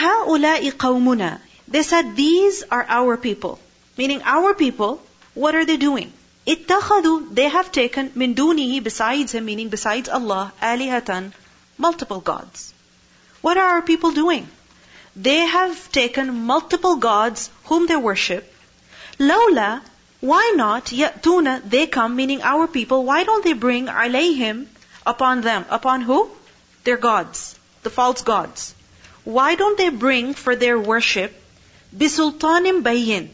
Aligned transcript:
هؤلاء 0.00 0.70
قومنا. 0.72 1.40
They 1.68 1.82
said, 1.82 2.16
these 2.16 2.62
are 2.70 2.86
our 2.88 3.16
people. 3.16 3.58
Meaning 3.96 4.22
our 4.24 4.54
people, 4.54 5.02
what 5.34 5.54
are 5.54 5.64
they 5.64 5.76
doing? 5.76 6.12
اتخذوا, 6.46 7.34
they 7.34 7.48
have 7.48 7.72
taken 7.72 8.12
min 8.14 8.34
dunihi, 8.34 8.82
besides 8.82 9.32
him, 9.32 9.46
meaning 9.46 9.68
besides 9.68 10.08
Allah, 10.08 10.52
alihatan, 10.62 11.32
multiple 11.76 12.20
gods. 12.20 12.72
What 13.40 13.56
are 13.56 13.66
our 13.76 13.82
people 13.82 14.12
doing? 14.12 14.48
They 15.16 15.38
have 15.38 15.90
taken 15.90 16.44
multiple 16.44 16.96
gods 16.96 17.50
whom 17.64 17.86
they 17.86 17.96
worship. 17.96 18.52
Lawla, 19.18 19.80
why 20.20 20.52
not? 20.56 20.86
Ya'tuna, 20.86 21.68
they 21.68 21.86
come, 21.86 22.14
meaning 22.16 22.42
our 22.42 22.66
people. 22.66 23.04
Why 23.04 23.24
don't 23.24 23.42
they 23.42 23.54
bring 23.54 23.86
alayhim 23.86 24.66
upon 25.04 25.40
them? 25.40 25.64
Upon 25.68 26.02
who? 26.02 26.30
Their 26.84 26.96
gods, 26.96 27.58
the 27.82 27.90
false 27.90 28.22
gods. 28.22 28.74
Why 29.24 29.54
don't 29.56 29.76
they 29.76 29.88
bring 29.88 30.34
for 30.34 30.54
their 30.54 30.78
worship 30.78 31.34
bisultanim 31.96 32.82
bayin, 32.82 33.30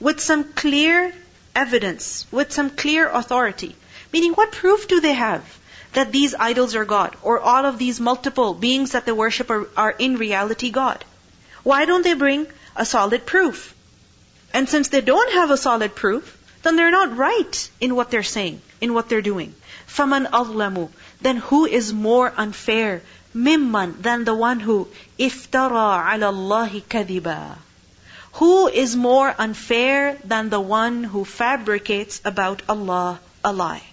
with 0.00 0.20
some 0.20 0.44
clear 0.44 1.12
evidence, 1.54 2.26
with 2.30 2.52
some 2.52 2.70
clear 2.70 3.08
authority? 3.08 3.76
Meaning, 4.12 4.32
what 4.32 4.52
proof 4.52 4.88
do 4.88 5.00
they 5.00 5.14
have 5.14 5.58
that 5.92 6.12
these 6.12 6.34
idols 6.34 6.74
are 6.74 6.84
God, 6.84 7.16
or 7.22 7.40
all 7.40 7.66
of 7.66 7.78
these 7.78 8.00
multiple 8.00 8.54
beings 8.54 8.92
that 8.92 9.06
they 9.06 9.12
worship 9.12 9.50
are, 9.50 9.68
are 9.76 9.94
in 9.98 10.16
reality 10.16 10.70
God? 10.70 11.04
Why 11.62 11.84
don't 11.84 12.02
they 12.02 12.14
bring 12.14 12.46
a 12.76 12.86
solid 12.86 13.26
proof? 13.26 13.74
And 14.54 14.68
since 14.68 14.88
they 14.88 15.00
don't 15.00 15.32
have 15.32 15.50
a 15.50 15.56
solid 15.56 15.94
proof, 15.94 16.36
then 16.62 16.76
they're 16.76 16.90
not 16.90 17.16
right 17.16 17.70
in 17.80 17.94
what 17.94 18.10
they're 18.10 18.22
saying, 18.22 18.62
in 18.80 18.94
what 18.94 19.08
they're 19.08 19.22
doing. 19.22 19.54
فَمَنْ 19.88 20.30
أَظْلَمُ 20.30 20.88
Then 21.20 21.36
who 21.36 21.66
is 21.66 21.92
more 21.92 22.32
unfair 22.36 23.02
mimman 23.35 24.01
than 24.01 24.23
the 24.23 24.33
one 24.35 24.59
who 24.59 24.87
iftara 25.17 26.13
ala 26.13 26.27
Allahi 26.27 26.81
kadiba. 26.81 27.57
Who 28.33 28.67
is 28.67 28.95
more 28.95 29.33
unfair 29.37 30.17
than 30.23 30.49
the 30.49 30.59
one 30.59 31.03
who 31.03 31.25
fabricates 31.25 32.21
about 32.23 32.61
Allah 32.69 33.19
a 33.43 33.51
lie? 33.51 33.83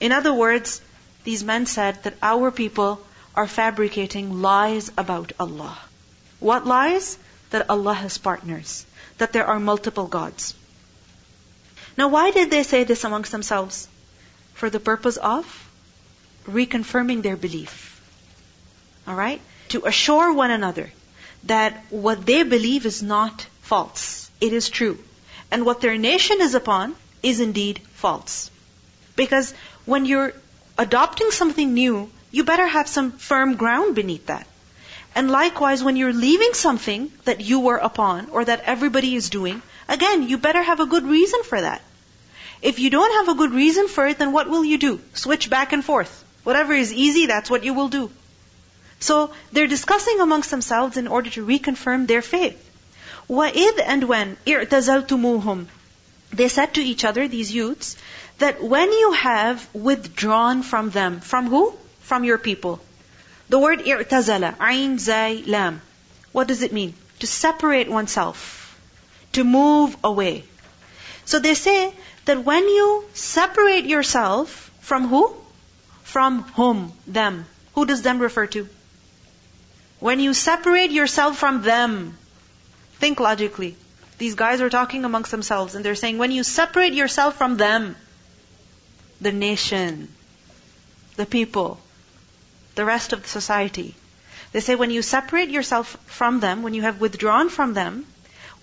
In 0.00 0.12
other 0.12 0.32
words, 0.32 0.82
these 1.24 1.42
men 1.42 1.66
said 1.66 2.02
that 2.04 2.14
our 2.22 2.50
people 2.50 3.00
are 3.34 3.46
fabricating 3.46 4.42
lies 4.42 4.90
about 4.98 5.32
Allah. 5.40 5.78
What 6.40 6.66
lies? 6.66 7.18
That 7.50 7.70
Allah 7.70 7.94
has 7.94 8.18
partners, 8.18 8.84
that 9.18 9.32
there 9.32 9.46
are 9.46 9.60
multiple 9.60 10.06
gods. 10.06 10.54
Now, 11.96 12.08
why 12.08 12.32
did 12.32 12.50
they 12.50 12.64
say 12.64 12.84
this 12.84 13.04
amongst 13.04 13.32
themselves? 13.32 13.88
For 14.54 14.68
the 14.68 14.80
purpose 14.80 15.16
of 15.16 15.46
reconfirming 16.46 17.22
their 17.22 17.36
belief. 17.36 17.83
Alright? 19.06 19.40
To 19.68 19.86
assure 19.86 20.32
one 20.32 20.50
another 20.50 20.90
that 21.44 21.84
what 21.90 22.24
they 22.24 22.42
believe 22.42 22.86
is 22.86 23.02
not 23.02 23.46
false. 23.62 24.30
It 24.40 24.52
is 24.52 24.68
true. 24.68 24.98
And 25.50 25.64
what 25.64 25.80
their 25.80 25.98
nation 25.98 26.40
is 26.40 26.54
upon 26.54 26.96
is 27.22 27.40
indeed 27.40 27.80
false. 27.92 28.50
Because 29.16 29.52
when 29.84 30.04
you're 30.06 30.32
adopting 30.78 31.30
something 31.30 31.74
new, 31.74 32.10
you 32.30 32.44
better 32.44 32.66
have 32.66 32.88
some 32.88 33.12
firm 33.12 33.56
ground 33.56 33.94
beneath 33.94 34.26
that. 34.26 34.46
And 35.14 35.30
likewise, 35.30 35.84
when 35.84 35.96
you're 35.96 36.12
leaving 36.12 36.54
something 36.54 37.12
that 37.24 37.40
you 37.40 37.60
were 37.60 37.76
upon 37.76 38.30
or 38.30 38.44
that 38.44 38.62
everybody 38.64 39.14
is 39.14 39.30
doing, 39.30 39.62
again, 39.88 40.28
you 40.28 40.38
better 40.38 40.62
have 40.62 40.80
a 40.80 40.86
good 40.86 41.04
reason 41.04 41.44
for 41.44 41.60
that. 41.60 41.82
If 42.62 42.78
you 42.78 42.90
don't 42.90 43.14
have 43.18 43.28
a 43.28 43.38
good 43.38 43.52
reason 43.52 43.86
for 43.86 44.06
it, 44.08 44.18
then 44.18 44.32
what 44.32 44.48
will 44.48 44.64
you 44.64 44.78
do? 44.78 45.00
Switch 45.12 45.48
back 45.48 45.72
and 45.72 45.84
forth. 45.84 46.24
Whatever 46.42 46.72
is 46.72 46.92
easy, 46.92 47.26
that's 47.26 47.50
what 47.50 47.62
you 47.62 47.74
will 47.74 47.88
do. 47.88 48.10
So 49.03 49.31
they're 49.51 49.67
discussing 49.67 50.19
amongst 50.19 50.51
themselves 50.51 50.97
in 50.97 51.07
order 51.07 51.29
to 51.31 51.45
reconfirm 51.45 52.07
their 52.07 52.21
faith. 52.21 52.57
وَإِذْ 53.29 53.81
and 53.85 54.03
when 54.03 54.37
اِعْتَزَلْتُمُوهُمْ 54.45 55.67
They 56.31 56.49
said 56.49 56.73
to 56.73 56.81
each 56.81 57.05
other, 57.05 57.27
these 57.27 57.53
youths, 57.53 57.95
that 58.39 58.63
when 58.63 58.91
you 58.91 59.11
have 59.13 59.67
withdrawn 59.73 60.63
from 60.63 60.89
them, 60.89 61.19
from 61.19 61.47
who? 61.47 61.73
From 62.01 62.23
your 62.23 62.37
people. 62.37 62.81
The 63.49 63.59
word 63.59 63.79
i'tazala, 63.79 64.55
ayn, 64.57 64.99
zay, 64.99 65.43
lam. 65.45 65.81
What 66.31 66.47
does 66.47 66.61
it 66.61 66.73
mean? 66.73 66.93
To 67.19 67.27
separate 67.27 67.89
oneself. 67.89 68.77
To 69.33 69.43
move 69.43 69.95
away. 70.03 70.43
So 71.25 71.39
they 71.39 71.53
say 71.53 71.93
that 72.25 72.43
when 72.43 72.67
you 72.67 73.05
separate 73.13 73.85
yourself 73.85 74.71
from 74.81 75.07
who? 75.07 75.33
From 76.03 76.43
whom? 76.53 76.93
Them. 77.07 77.45
Who 77.75 77.85
does 77.85 78.01
them 78.01 78.19
refer 78.19 78.47
to? 78.47 78.67
When 80.03 80.19
you 80.19 80.33
separate 80.33 80.91
yourself 80.91 81.37
from 81.37 81.61
them, 81.61 82.17
think 82.99 83.19
logically. 83.19 83.75
These 84.17 84.35
guys 84.35 84.61
are 84.61 84.69
talking 84.69 85.05
amongst 85.05 85.31
themselves 85.31 85.75
and 85.75 85.83
they're 85.83 85.95
saying, 85.95 86.17
when 86.17 86.31
you 86.31 86.43
separate 86.43 86.93
yourself 86.93 87.37
from 87.37 87.57
them, 87.57 87.95
the 89.21 89.31
nation, 89.31 90.07
the 91.15 91.25
people, 91.25 91.79
the 92.75 92.85
rest 92.85 93.13
of 93.13 93.23
the 93.23 93.29
society. 93.29 93.95
They 94.51 94.61
say 94.61 94.75
when 94.75 94.89
you 94.91 95.01
separate 95.01 95.49
yourself 95.49 95.97
from 96.05 96.39
them, 96.39 96.63
when 96.63 96.73
you 96.73 96.81
have 96.81 97.01
withdrawn 97.01 97.49
from 97.49 97.73
them, 97.73 98.05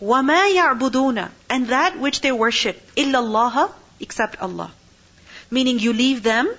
وَمَا 0.01 0.55
يَعْبُدُونَ 0.55 1.31
And 1.49 1.69
that 1.69 1.99
which 1.99 2.21
they 2.21 2.33
worship, 2.33 2.81
إِلَّا 2.97 3.15
اللَّهَ 3.15 3.73
Except 4.01 4.41
Allah. 4.41 4.73
Meaning 5.51 5.79
you 5.79 5.93
leave 5.93 6.23
them, 6.23 6.53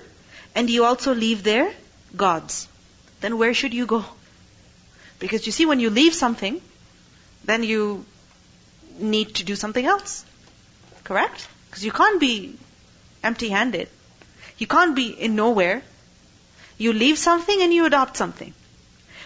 and 0.54 0.70
you 0.70 0.84
also 0.84 1.14
leave 1.14 1.42
their 1.42 1.72
gods. 2.16 2.68
Then 3.20 3.38
where 3.38 3.54
should 3.54 3.74
you 3.74 3.86
go? 3.86 4.04
Because 5.23 5.45
you 5.45 5.53
see, 5.53 5.65
when 5.65 5.79
you 5.79 5.89
leave 5.89 6.13
something, 6.13 6.59
then 7.45 7.63
you 7.63 8.03
need 8.99 9.35
to 9.35 9.45
do 9.45 9.55
something 9.55 9.85
else. 9.85 10.25
Correct? 11.05 11.47
Because 11.69 11.85
you 11.85 11.93
can't 11.93 12.19
be 12.19 12.57
empty 13.23 13.47
handed. 13.47 13.87
You 14.57 14.67
can't 14.67 14.93
be 14.97 15.07
in 15.27 15.37
nowhere. 15.37 15.81
You 16.77 16.91
leave 16.91 17.17
something 17.17 17.61
and 17.61 17.73
you 17.73 17.85
adopt 17.85 18.17
something. 18.17 18.53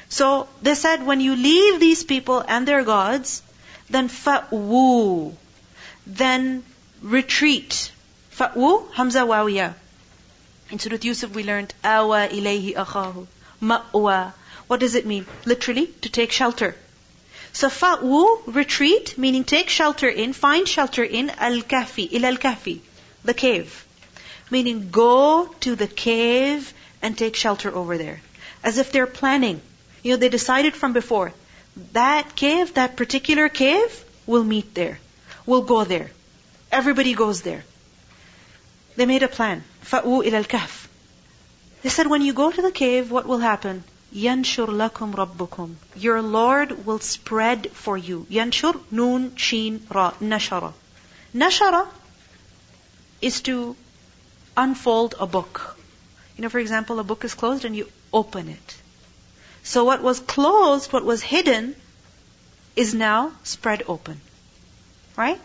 So 0.07 0.47
they 0.61 0.75
said 0.75 1.03
when 1.03 1.19
you 1.19 1.35
leave 1.35 1.79
these 1.79 2.03
people 2.03 2.45
and 2.47 2.67
their 2.67 2.83
gods, 2.83 3.41
then 3.89 4.07
fa'wu, 4.07 5.33
then 6.05 6.63
retreat. 7.01 7.91
Fa'wu, 8.35 8.91
hamza 8.93 9.21
wawiya. 9.21 9.73
In 10.69 10.77
Surah 10.77 10.99
Yusuf 11.01 11.33
we 11.33 11.43
learned 11.43 11.73
awa 11.83 12.27
ilayhi 12.27 12.75
akhahu, 12.75 13.25
ma'wa. 13.61 14.33
What 14.67 14.79
does 14.81 14.95
it 14.95 15.05
mean? 15.05 15.25
Literally, 15.45 15.87
to 16.01 16.09
take 16.09 16.31
shelter. 16.31 16.75
Safa'u, 17.53 18.53
retreat, 18.53 19.17
meaning 19.17 19.43
take 19.43 19.69
shelter 19.69 20.09
in, 20.09 20.33
find 20.33 20.67
shelter 20.67 21.03
in 21.03 21.29
al 21.31 21.61
kafi, 21.61 22.07
il 22.11 22.25
al-kahfi, 22.25 22.79
the 23.23 23.33
cave. 23.33 23.85
Meaning 24.51 24.89
go 24.91 25.47
to 25.61 25.75
the 25.75 25.87
cave 25.87 26.73
and 27.01 27.17
take 27.17 27.35
shelter 27.35 27.73
over 27.73 27.97
there. 27.97 28.21
As 28.63 28.77
if 28.77 28.91
they're 28.91 29.07
planning. 29.07 29.61
You 30.03 30.11
know, 30.11 30.17
they 30.17 30.29
decided 30.29 30.75
from 30.75 30.93
before, 30.93 31.33
that 31.93 32.35
cave, 32.35 32.73
that 32.75 32.95
particular 32.95 33.49
cave, 33.49 34.03
we'll 34.25 34.43
meet 34.43 34.73
there. 34.73 34.99
We'll 35.45 35.63
go 35.63 35.83
there. 35.83 36.11
Everybody 36.71 37.13
goes 37.13 37.41
there. 37.41 37.63
They 38.95 39.05
made 39.05 39.23
a 39.23 39.27
plan. 39.27 39.63
Fa'u 39.81 40.21
il 40.23 40.35
al-kahf. 40.35 40.87
They 41.81 41.89
said, 41.89 42.07
when 42.07 42.21
you 42.21 42.33
go 42.33 42.51
to 42.51 42.61
the 42.61 42.71
cave, 42.71 43.11
what 43.11 43.25
will 43.25 43.37
happen? 43.37 43.83
Yanshur 44.17 44.67
lakum 44.67 45.13
rabbukum. 45.13 45.75
Your 45.95 46.23
Lord 46.23 46.85
will 46.87 46.99
spread 46.99 47.69
for 47.71 47.95
you. 47.95 48.25
Yanshur, 48.31 48.79
Noon 48.89 49.35
sheen, 49.35 49.85
ra, 49.91 50.11
nashara. 50.19 50.73
Nashara 51.35 51.87
is 53.21 53.41
to 53.41 53.75
unfold 54.55 55.13
a 55.19 55.27
book. 55.27 55.77
You 56.35 56.41
know, 56.41 56.49
for 56.49 56.57
example, 56.57 56.99
a 56.99 57.03
book 57.03 57.25
is 57.25 57.35
closed 57.35 57.63
and 57.63 57.75
you 57.75 57.87
open 58.11 58.49
it. 58.49 58.75
So 59.61 59.83
what 59.83 60.01
was 60.01 60.19
closed, 60.19 60.91
what 60.91 61.05
was 61.05 61.21
hidden, 61.21 61.75
is 62.75 62.95
now 62.95 63.33
spread 63.43 63.83
open. 63.87 64.19
Right? 65.15 65.39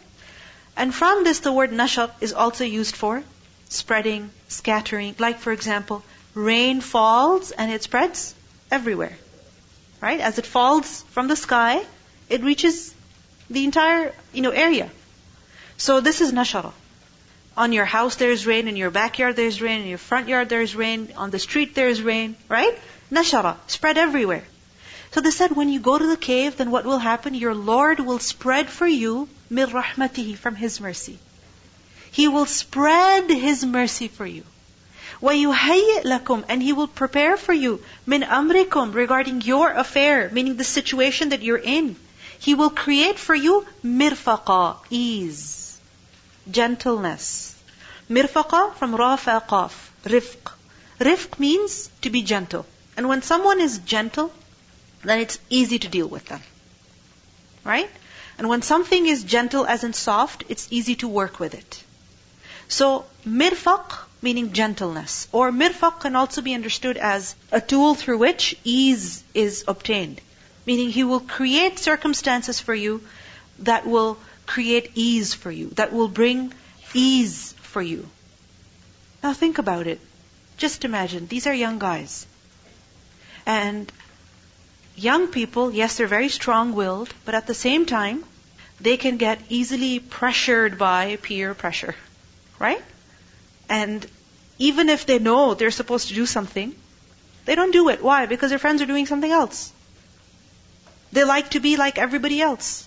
And 0.78 0.94
from 0.94 1.24
this, 1.24 1.40
the 1.40 1.52
word 1.52 1.72
nashar 1.72 2.10
is 2.22 2.32
also 2.32 2.64
used 2.64 2.96
for 2.96 3.22
spreading, 3.68 4.30
scattering. 4.48 5.14
Like, 5.18 5.40
for 5.40 5.52
example, 5.52 6.02
rain 6.34 6.80
falls 6.80 7.50
and 7.50 7.70
it 7.70 7.82
spreads 7.82 8.34
everywhere. 8.72 9.16
Right? 10.00 10.20
As 10.20 10.38
it 10.38 10.46
falls 10.46 11.02
from 11.10 11.28
the 11.28 11.36
sky, 11.36 11.80
it 12.28 12.42
reaches 12.42 12.94
the 13.48 13.64
entire, 13.64 14.12
you 14.32 14.42
know, 14.42 14.50
area. 14.50 14.90
So 15.76 16.00
this 16.00 16.20
is 16.20 16.32
nashara. 16.32 16.72
On 17.56 17.72
your 17.72 17.84
house 17.84 18.16
there's 18.16 18.46
rain, 18.46 18.66
in 18.66 18.76
your 18.76 18.90
backyard 18.90 19.36
there's 19.36 19.60
rain, 19.60 19.82
in 19.82 19.88
your 19.88 19.98
front 19.98 20.28
yard 20.28 20.48
there's 20.48 20.74
rain, 20.74 21.12
on 21.16 21.30
the 21.30 21.38
street 21.38 21.74
there's 21.74 22.02
rain, 22.02 22.34
right? 22.48 22.78
Nashara, 23.10 23.56
spread 23.66 23.98
everywhere. 23.98 24.44
So 25.12 25.20
they 25.20 25.30
said, 25.30 25.54
when 25.54 25.68
you 25.68 25.80
go 25.80 25.98
to 25.98 26.06
the 26.06 26.16
cave, 26.16 26.56
then 26.56 26.70
what 26.70 26.86
will 26.86 26.98
happen? 26.98 27.34
Your 27.34 27.54
Lord 27.54 28.00
will 28.00 28.18
spread 28.18 28.70
for 28.70 28.86
you 28.86 29.28
mir 29.50 29.66
rahmatihi 29.66 30.36
from 30.36 30.54
His 30.54 30.80
mercy. 30.80 31.18
He 32.10 32.28
will 32.28 32.46
spread 32.46 33.28
His 33.28 33.64
mercy 33.64 34.08
for 34.08 34.24
you. 34.24 34.44
وَيُهَيِّئْ 35.21 36.03
لَكُمْ 36.03 36.45
And 36.47 36.61
He 36.61 36.73
will 36.73 36.87
prepare 36.87 37.37
for 37.37 37.53
you 37.53 37.83
min 38.05 38.21
amrikum 38.21 38.93
regarding 38.93 39.41
your 39.41 39.71
affair, 39.71 40.29
meaning 40.31 40.57
the 40.57 40.63
situation 40.63 41.29
that 41.29 41.41
you're 41.41 41.57
in. 41.57 41.95
He 42.39 42.53
will 42.53 42.69
create 42.69 43.17
for 43.17 43.33
you 43.33 43.65
mirfaqa, 43.83 44.77
ease, 44.89 45.79
gentleness. 46.49 47.55
Mirfaqa 48.09 48.75
from 48.75 48.95
rafa 48.95 49.43
qaf, 49.49 49.73
rifq. 50.03 50.51
Rifq 50.99 51.39
means 51.39 51.89
to 52.01 52.09
be 52.09 52.21
gentle. 52.21 52.65
And 52.95 53.09
when 53.09 53.21
someone 53.21 53.59
is 53.59 53.79
gentle, 53.79 54.31
then 55.03 55.19
it's 55.19 55.39
easy 55.49 55.79
to 55.79 55.87
deal 55.87 56.07
with 56.07 56.25
them. 56.25 56.41
Right? 57.63 57.89
And 58.37 58.49
when 58.49 58.61
something 58.61 59.07
is 59.07 59.23
gentle 59.23 59.65
as 59.65 59.83
in 59.83 59.93
soft, 59.93 60.43
it's 60.47 60.67
easy 60.69 60.95
to 60.97 61.07
work 61.07 61.39
with 61.39 61.55
it. 61.55 61.83
So, 62.67 63.05
mirfaq, 63.25 63.97
meaning 64.22 64.52
gentleness, 64.52 65.28
or 65.32 65.50
mirfaq 65.50 66.00
can 66.00 66.16
also 66.16 66.40
be 66.40 66.54
understood 66.54 66.96
as 66.96 67.34
a 67.50 67.60
tool 67.60 67.94
through 67.94 68.18
which 68.18 68.56
ease 68.64 69.22
is 69.34 69.64
obtained. 69.66 70.20
Meaning 70.64 70.90
he 70.90 71.02
will 71.02 71.20
create 71.20 71.80
circumstances 71.80 72.60
for 72.60 72.74
you 72.74 73.02
that 73.58 73.84
will 73.86 74.16
create 74.46 74.92
ease 74.94 75.34
for 75.34 75.50
you, 75.50 75.68
that 75.70 75.92
will 75.92 76.08
bring 76.08 76.52
ease 76.94 77.52
for 77.62 77.82
you. 77.82 78.08
Now 79.22 79.32
think 79.32 79.58
about 79.58 79.86
it. 79.86 80.00
Just 80.56 80.84
imagine, 80.84 81.26
these 81.26 81.46
are 81.48 81.54
young 81.54 81.80
guys. 81.80 82.26
And 83.44 83.90
young 84.94 85.28
people, 85.28 85.72
yes, 85.72 85.96
they're 85.96 86.06
very 86.06 86.28
strong 86.28 86.74
willed, 86.74 87.12
but 87.24 87.34
at 87.34 87.48
the 87.48 87.54
same 87.54 87.86
time, 87.86 88.24
they 88.80 88.96
can 88.96 89.16
get 89.16 89.40
easily 89.48 89.98
pressured 89.98 90.78
by 90.78 91.16
peer 91.22 91.54
pressure. 91.54 91.96
Right? 92.58 92.82
And 93.72 94.06
even 94.58 94.90
if 94.90 95.06
they 95.06 95.18
know 95.18 95.54
they're 95.54 95.70
supposed 95.70 96.08
to 96.08 96.14
do 96.14 96.26
something, 96.26 96.74
they 97.46 97.54
don't 97.54 97.72
do 97.72 97.88
it. 97.88 98.02
Why? 98.02 98.26
Because 98.26 98.50
their 98.50 98.58
friends 98.64 98.82
are 98.82 98.90
doing 98.90 99.06
something 99.06 99.30
else. 99.30 99.72
They 101.12 101.24
like 101.24 101.50
to 101.52 101.60
be 101.60 101.76
like 101.76 101.96
everybody 101.96 102.40
else. 102.42 102.86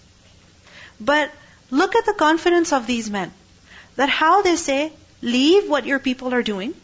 But 1.00 1.32
look 1.72 1.96
at 1.96 2.06
the 2.06 2.14
confidence 2.14 2.72
of 2.72 2.86
these 2.86 3.10
men. 3.10 3.32
That 3.96 4.10
how 4.10 4.44
they 4.44 4.56
say, 4.58 4.92
leave 5.22 5.68
what 5.70 5.88
your 5.88 6.00
people 6.00 6.36
are 6.36 6.44
doing, 6.44 6.76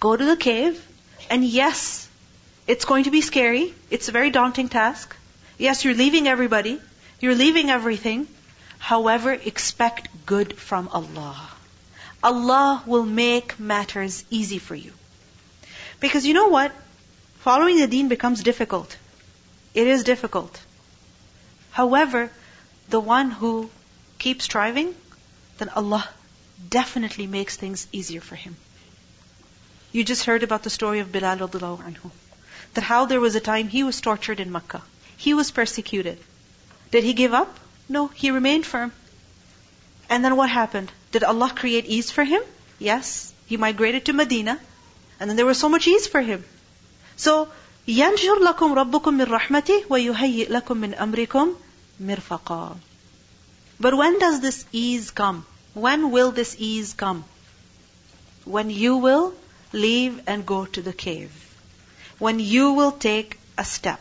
go 0.00 0.14
to 0.16 0.24
the 0.32 0.36
cave, 0.36 0.84
and 1.30 1.44
yes, 1.44 2.08
it's 2.66 2.84
going 2.84 3.04
to 3.04 3.10
be 3.10 3.22
scary. 3.22 3.74
It's 3.90 4.10
a 4.10 4.12
very 4.12 4.30
daunting 4.30 4.68
task. 4.68 5.16
Yes, 5.56 5.84
you're 5.84 5.94
leaving 5.94 6.28
everybody. 6.28 6.78
You're 7.20 7.34
leaving 7.34 7.70
everything. 7.70 8.26
However, 8.78 9.32
expect 9.32 10.08
good 10.26 10.54
from 10.58 10.88
Allah. 10.88 11.59
Allah 12.22 12.82
will 12.86 13.06
make 13.06 13.58
matters 13.58 14.24
easy 14.30 14.58
for 14.58 14.74
you. 14.74 14.92
Because 16.00 16.26
you 16.26 16.34
know 16.34 16.48
what? 16.48 16.72
Following 17.40 17.78
the 17.78 17.86
deen 17.86 18.08
becomes 18.08 18.42
difficult. 18.42 18.96
It 19.74 19.86
is 19.86 20.04
difficult. 20.04 20.60
However, 21.70 22.30
the 22.88 23.00
one 23.00 23.30
who 23.30 23.70
keeps 24.18 24.44
striving, 24.44 24.94
then 25.58 25.70
Allah 25.70 26.08
definitely 26.68 27.26
makes 27.26 27.56
things 27.56 27.86
easier 27.92 28.20
for 28.20 28.34
him. 28.34 28.56
You 29.92 30.04
just 30.04 30.24
heard 30.24 30.42
about 30.42 30.62
the 30.62 30.70
story 30.70 31.00
of 31.00 31.12
Bilal 31.12 31.38
radiallahu 31.38 31.82
anhu. 31.82 32.10
That 32.74 32.84
how 32.84 33.06
there 33.06 33.20
was 33.20 33.34
a 33.34 33.40
time 33.40 33.68
he 33.68 33.82
was 33.82 34.00
tortured 34.00 34.40
in 34.40 34.52
Makkah. 34.52 34.82
He 35.16 35.34
was 35.34 35.50
persecuted. 35.50 36.18
Did 36.90 37.04
he 37.04 37.14
give 37.14 37.34
up? 37.34 37.58
No, 37.88 38.08
he 38.08 38.30
remained 38.30 38.66
firm. 38.66 38.92
And 40.08 40.24
then 40.24 40.36
what 40.36 40.50
happened? 40.50 40.92
Did 41.11 41.23
Allah 41.23 41.51
create 41.55 41.85
ease 41.85 42.11
for 42.11 42.23
him? 42.23 42.41
Yes. 42.79 43.33
He 43.45 43.57
migrated 43.57 44.05
to 44.05 44.13
Medina. 44.13 44.59
And 45.19 45.29
then 45.29 45.37
there 45.37 45.45
was 45.45 45.57
so 45.57 45.69
much 45.69 45.87
ease 45.87 46.07
for 46.07 46.21
him. 46.21 46.43
So, 47.15 47.47
ينشر 47.87 48.39
لكم 48.39 48.73
ربكم 48.73 49.13
من 49.13 49.25
رحمته 49.25 49.85
ويهيئ 49.89 50.49
لكم 50.49 50.77
من 50.77 50.93
أمركم 50.93 51.55
مرفقا. 51.99 52.75
But 53.79 53.95
when 53.95 54.19
does 54.19 54.39
this 54.41 54.65
ease 54.71 55.11
come? 55.11 55.45
When 55.73 56.11
will 56.11 56.31
this 56.31 56.55
ease 56.57 56.93
come? 56.93 57.23
When 58.45 58.69
you 58.69 58.97
will 58.97 59.33
leave 59.73 60.21
and 60.27 60.45
go 60.45 60.65
to 60.65 60.81
the 60.81 60.93
cave. 60.93 61.31
When 62.17 62.39
you 62.39 62.71
will 62.73 62.91
take 62.91 63.37
a 63.57 63.65
step. 63.65 63.99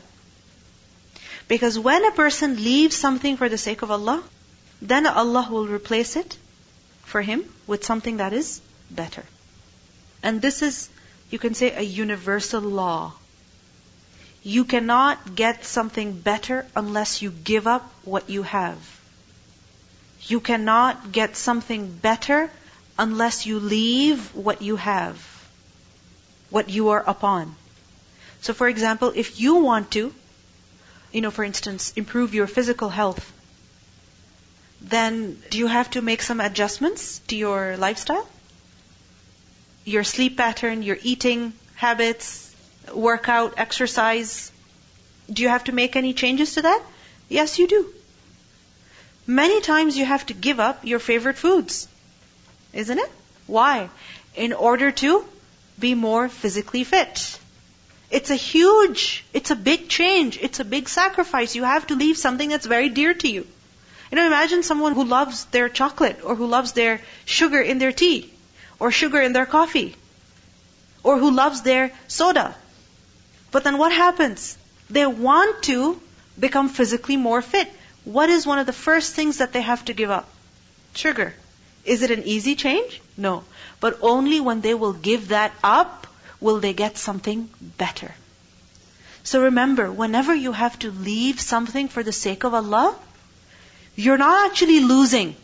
Because 1.48 1.78
when 1.78 2.04
a 2.04 2.12
person 2.12 2.56
leaves 2.56 2.96
something 2.96 3.36
for 3.36 3.48
the 3.48 3.58
sake 3.58 3.82
of 3.82 3.90
Allah, 3.90 4.22
then 4.80 5.06
Allah 5.06 5.48
will 5.50 5.66
replace 5.66 6.16
it 6.16 6.36
for 7.09 7.21
him 7.21 7.43
with 7.67 7.83
something 7.83 8.17
that 8.17 8.33
is 8.33 8.61
better. 8.89 9.23
And 10.21 10.41
this 10.41 10.61
is, 10.61 10.89
you 11.29 11.39
can 11.39 11.53
say, 11.53 11.71
a 11.75 11.81
universal 11.81 12.61
law. 12.61 13.13
You 14.43 14.63
cannot 14.63 15.35
get 15.35 15.65
something 15.65 16.13
better 16.13 16.65
unless 16.75 17.21
you 17.21 17.31
give 17.31 17.67
up 17.67 17.91
what 18.03 18.29
you 18.29 18.43
have. 18.43 18.77
You 20.27 20.39
cannot 20.39 21.11
get 21.11 21.35
something 21.35 21.91
better 21.91 22.49
unless 22.97 23.45
you 23.45 23.59
leave 23.59 24.35
what 24.35 24.61
you 24.61 24.75
have, 24.75 25.17
what 26.49 26.69
you 26.69 26.89
are 26.89 27.03
upon. 27.05 27.55
So 28.41 28.53
for 28.53 28.67
example, 28.67 29.11
if 29.15 29.39
you 29.39 29.55
want 29.55 29.91
to, 29.91 30.13
you 31.11 31.21
know, 31.21 31.31
for 31.31 31.43
instance, 31.43 31.93
improve 31.95 32.33
your 32.33 32.47
physical 32.47 32.89
health, 32.89 33.31
then 34.81 35.41
do 35.49 35.57
you 35.57 35.67
have 35.67 35.89
to 35.91 36.01
make 36.01 36.21
some 36.21 36.39
adjustments 36.39 37.19
to 37.27 37.35
your 37.35 37.77
lifestyle? 37.77 38.27
Your 39.85 40.03
sleep 40.03 40.37
pattern, 40.37 40.83
your 40.83 40.97
eating 41.01 41.53
habits, 41.75 42.53
workout, 42.93 43.55
exercise. 43.57 44.51
Do 45.31 45.43
you 45.43 45.49
have 45.49 45.65
to 45.65 45.71
make 45.71 45.95
any 45.95 46.13
changes 46.13 46.53
to 46.55 46.61
that? 46.63 46.81
Yes, 47.27 47.59
you 47.59 47.67
do. 47.67 47.93
Many 49.27 49.61
times 49.61 49.97
you 49.97 50.05
have 50.05 50.25
to 50.27 50.33
give 50.33 50.59
up 50.59 50.85
your 50.85 50.99
favorite 50.99 51.37
foods. 51.37 51.87
Isn't 52.73 52.97
it? 52.97 53.11
Why? 53.47 53.89
In 54.35 54.53
order 54.53 54.91
to 54.91 55.25
be 55.77 55.93
more 55.93 56.29
physically 56.29 56.83
fit. 56.83 57.37
It's 58.09 58.31
a 58.31 58.35
huge, 58.35 59.23
it's 59.33 59.51
a 59.51 59.55
big 59.55 59.87
change, 59.87 60.39
it's 60.41 60.59
a 60.59 60.65
big 60.65 60.89
sacrifice. 60.89 61.55
You 61.55 61.63
have 61.63 61.85
to 61.87 61.95
leave 61.95 62.17
something 62.17 62.49
that's 62.49 62.65
very 62.65 62.89
dear 62.89 63.13
to 63.13 63.27
you. 63.27 63.45
You 64.11 64.15
know, 64.15 64.27
imagine 64.27 64.63
someone 64.63 64.93
who 64.93 65.03
loves 65.03 65.45
their 65.45 65.69
chocolate 65.69 66.19
or 66.23 66.35
who 66.35 66.47
loves 66.47 66.71
their 66.71 67.01
sugar 67.25 67.61
in 67.61 67.77
their 67.77 67.91
tea 67.91 68.31
or 68.79 68.91
sugar 68.91 69.21
in 69.21 69.33
their 69.33 69.45
coffee 69.45 69.95
or 71.03 71.17
who 71.17 71.31
loves 71.31 71.61
their 71.61 71.91
soda. 72.07 72.55
But 73.51 73.63
then 73.63 73.77
what 73.77 73.91
happens? 73.91 74.57
They 74.89 75.05
want 75.05 75.63
to 75.63 75.99
become 76.39 76.69
physically 76.69 77.17
more 77.17 77.41
fit. 77.41 77.71
What 78.03 78.29
is 78.29 78.47
one 78.47 78.59
of 78.59 78.65
the 78.65 78.73
first 78.73 79.13
things 79.13 79.37
that 79.37 79.53
they 79.53 79.61
have 79.61 79.85
to 79.85 79.93
give 79.93 80.09
up? 80.09 80.27
Sugar. 80.93 81.33
Is 81.85 82.01
it 82.01 82.11
an 82.11 82.23
easy 82.23 82.55
change? 82.55 83.01
No. 83.17 83.43
But 83.79 83.99
only 84.01 84.39
when 84.39 84.61
they 84.61 84.73
will 84.73 84.93
give 84.93 85.29
that 85.29 85.53
up 85.63 86.07
will 86.39 86.59
they 86.59 86.73
get 86.73 86.97
something 86.97 87.49
better. 87.77 88.11
So 89.23 89.43
remember, 89.43 89.91
whenever 89.91 90.33
you 90.33 90.51
have 90.53 90.79
to 90.79 90.91
leave 90.91 91.39
something 91.39 91.87
for 91.87 92.01
the 92.01 92.11
sake 92.11 92.43
of 92.43 92.53
Allah, 92.53 92.95
you're 93.95 94.17
not 94.17 94.49
actually 94.49 94.79
losing. 94.79 95.35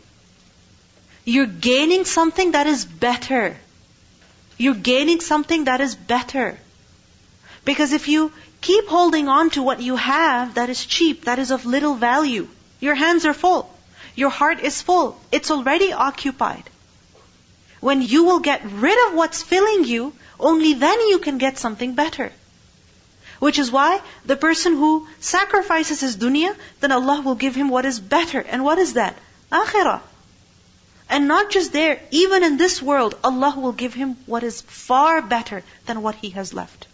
You're 1.24 1.46
gaining 1.46 2.04
something 2.04 2.52
that 2.52 2.66
is 2.66 2.84
better. 2.84 3.56
You're 4.58 4.74
gaining 4.74 5.20
something 5.20 5.64
that 5.64 5.80
is 5.80 5.94
better. 5.94 6.58
Because 7.64 7.92
if 7.92 8.08
you 8.08 8.32
keep 8.60 8.86
holding 8.86 9.28
on 9.28 9.50
to 9.50 9.62
what 9.62 9.80
you 9.80 9.96
have 9.96 10.54
that 10.54 10.70
is 10.70 10.84
cheap, 10.84 11.24
that 11.24 11.38
is 11.38 11.50
of 11.50 11.66
little 11.66 11.94
value, 11.94 12.48
your 12.80 12.94
hands 12.94 13.26
are 13.26 13.34
full. 13.34 13.70
Your 14.14 14.30
heart 14.30 14.60
is 14.60 14.80
full. 14.80 15.20
It's 15.30 15.50
already 15.50 15.92
occupied. 15.92 16.64
When 17.80 18.00
you 18.00 18.24
will 18.24 18.40
get 18.40 18.64
rid 18.64 19.08
of 19.08 19.14
what's 19.14 19.42
filling 19.42 19.84
you, 19.84 20.12
only 20.40 20.74
then 20.74 21.00
you 21.08 21.18
can 21.18 21.38
get 21.38 21.58
something 21.58 21.94
better. 21.94 22.32
Which 23.39 23.57
is 23.57 23.71
why 23.71 23.99
the 24.25 24.35
person 24.35 24.73
who 24.73 25.07
sacrifices 25.19 25.99
his 25.99 26.15
dunya, 26.15 26.55
then 26.79 26.91
Allah 26.91 27.21
will 27.21 27.35
give 27.35 27.55
him 27.55 27.69
what 27.69 27.85
is 27.85 27.99
better. 27.99 28.39
And 28.39 28.63
what 28.63 28.77
is 28.77 28.93
that? 28.93 29.15
Akhirah. 29.51 30.01
And 31.09 31.27
not 31.27 31.49
just 31.49 31.73
there, 31.73 31.99
even 32.11 32.43
in 32.43 32.57
this 32.57 32.81
world, 32.81 33.15
Allah 33.23 33.55
will 33.57 33.71
give 33.73 33.93
him 33.95 34.15
what 34.27 34.43
is 34.43 34.61
far 34.61 35.21
better 35.21 35.63
than 35.87 36.03
what 36.03 36.15
he 36.15 36.29
has 36.29 36.53
left. 36.53 36.87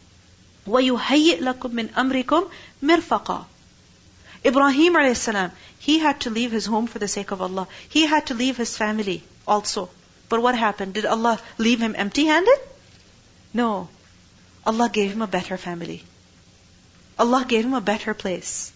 وَيُهَيِّئْ 0.65 1.39
لَكُم 1.39 1.71
مِّنْ 1.71 1.89
أَمْرِكُمْ 1.89 2.49
مِرْفَقًا 2.81 3.45
Ibrahim 4.45 4.95
a.s., 4.95 5.29
he 5.79 5.99
had 5.99 6.21
to 6.21 6.29
leave 6.29 6.51
his 6.51 6.65
home 6.65 6.87
for 6.87 6.99
the 6.99 7.07
sake 7.07 7.31
of 7.31 7.41
Allah. 7.41 7.67
He 7.89 8.05
had 8.05 8.27
to 8.27 8.33
leave 8.33 8.57
his 8.57 8.75
family 8.77 9.23
also. 9.47 9.89
But 10.29 10.41
what 10.41 10.57
happened? 10.57 10.93
Did 10.93 11.05
Allah 11.05 11.39
leave 11.57 11.79
him 11.79 11.95
empty-handed? 11.97 12.59
No. 13.53 13.89
Allah 14.65 14.89
gave 14.89 15.11
him 15.11 15.21
a 15.21 15.27
better 15.27 15.57
family. 15.57 16.03
Allah 17.18 17.44
gave 17.46 17.64
him 17.64 17.74
a 17.74 17.80
better 17.80 18.14
place. 18.14 18.72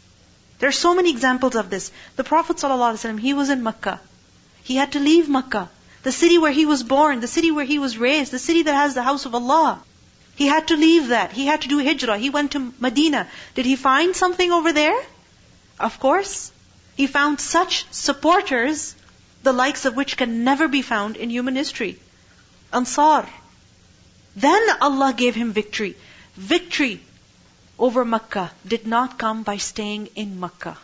There 0.58 0.68
are 0.68 0.72
so 0.72 0.94
many 0.94 1.10
examples 1.10 1.54
of 1.54 1.70
this. 1.70 1.90
The 2.16 2.24
Prophet 2.24 2.56
ﷺ, 2.56 3.20
he 3.20 3.34
was 3.34 3.50
in 3.50 3.62
Makkah. 3.62 4.00
He 4.62 4.76
had 4.76 4.92
to 4.92 5.00
leave 5.00 5.28
Makkah. 5.28 5.68
the 6.06 6.12
city 6.12 6.38
where 6.38 6.52
he 6.52 6.66
was 6.66 6.84
born, 6.84 7.18
the 7.18 7.26
city 7.26 7.50
where 7.50 7.64
he 7.64 7.80
was 7.80 7.98
raised, 7.98 8.30
the 8.30 8.38
city 8.38 8.62
that 8.62 8.74
has 8.74 8.94
the 8.94 9.02
house 9.02 9.26
of 9.26 9.34
Allah. 9.34 9.82
He 10.36 10.46
had 10.46 10.68
to 10.68 10.76
leave 10.76 11.08
that. 11.08 11.32
He 11.32 11.46
had 11.46 11.62
to 11.62 11.68
do 11.68 11.78
hijrah. 11.78 12.16
He 12.16 12.30
went 12.30 12.52
to 12.52 12.72
Medina. 12.78 13.26
Did 13.56 13.66
he 13.66 13.74
find 13.74 14.14
something 14.14 14.52
over 14.52 14.72
there? 14.72 14.96
Of 15.80 15.98
course. 15.98 16.52
He 16.96 17.08
found 17.08 17.40
such 17.40 17.86
supporters, 17.90 18.94
the 19.42 19.52
likes 19.52 19.84
of 19.84 19.96
which 19.96 20.16
can 20.16 20.44
never 20.44 20.68
be 20.68 20.82
found 20.82 21.16
in 21.16 21.28
human 21.28 21.56
history. 21.56 21.98
Ansar. 22.72 23.28
Then 24.36 24.62
Allah 24.80 25.12
gave 25.12 25.34
him 25.34 25.52
victory. 25.52 25.96
Victory 26.36 27.00
over 27.78 28.04
Makkah 28.04 28.50
did 28.66 28.86
not 28.86 29.18
come 29.18 29.42
by 29.42 29.56
staying 29.58 30.08
in 30.14 30.40
Makkah. 30.40 30.78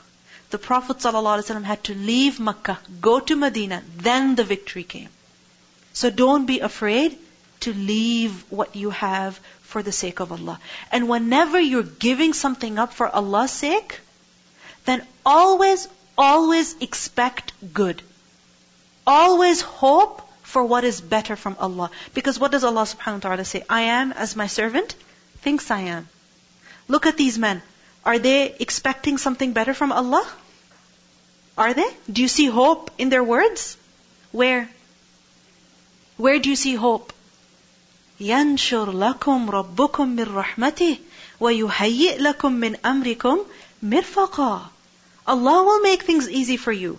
The 0.51 0.59
Prophet 0.59 0.99
ﷺ 0.99 1.63
had 1.65 1.85
to 1.85 1.95
leave 1.95 2.39
Makkah, 2.39 2.79
go 3.01 3.21
to 3.21 3.35
Medina, 3.35 3.83
then 3.97 4.35
the 4.35 4.45
victory 4.45 4.85
came. 4.85 5.09
So 5.95 6.11
don't 6.11 6.47
be 6.47 6.61
afraid 6.61 7.19
to 7.61 7.73
leave 7.73 8.45
what 8.51 8.77
you 8.77 8.91
have 8.91 9.39
for 9.63 9.83
the 9.83 9.93
sake 9.93 10.21
of 10.21 10.33
Allah. 10.33 10.59
And 10.91 11.09
whenever 11.09 11.59
you're 11.59 11.83
giving 11.83 12.35
something 12.35 12.79
up 12.79 12.93
for 12.93 13.09
Allah's 13.09 13.51
sake, 13.51 14.01
then 14.85 15.07
always, 15.25 15.89
always 16.19 16.77
expect 16.81 17.53
good. 17.73 18.03
Always 19.07 19.63
hope 19.63 20.21
for 20.43 20.65
what 20.65 20.85
is 20.85 21.01
better 21.01 21.37
from 21.37 21.57
Allah. 21.59 21.91
Because 22.13 22.39
what 22.39 22.53
does 22.53 22.65
Allah 22.65 22.83
subhanahu 22.83 23.25
wa 23.25 23.29
ta'ala 23.31 23.45
say? 23.45 23.63
I 23.71 23.83
am 24.01 24.13
as 24.13 24.37
my 24.37 24.49
servant 24.49 24.95
thinks 25.41 25.71
I 25.71 25.81
am. 25.97 26.09
Look 26.88 27.06
at 27.06 27.18
these 27.18 27.38
men. 27.38 27.62
Are 28.06 28.20
they 28.20 28.56
expecting 28.60 29.18
something 29.18 29.54
better 29.54 29.74
from 29.74 29.92
Allah? 29.92 30.26
Are 31.58 31.74
they? 31.74 31.90
Do 32.12 32.22
you 32.22 32.28
see 32.28 32.46
hope 32.46 32.92
in 32.98 33.10
their 33.10 33.24
words? 33.24 33.78
Where? 34.32 34.70
Where 36.18 36.40
do 36.40 36.50
you 36.50 36.56
see 36.56 36.76
hope? 36.76 37.14
ينشر 38.20 38.92
لكم 38.92 39.50
ربكم 39.50 40.08
من 40.08 40.36
رحمته 40.36 40.98
ويهيئ 41.40 42.18
لكم 42.18 42.52
من 42.52 42.76
أمركم 42.86 43.46
مرفقا 43.84 44.70
Allah 45.28 45.64
will 45.64 45.82
make 45.82 46.04
things 46.04 46.30
easy 46.30 46.56
for 46.58 46.72
you. 46.72 46.98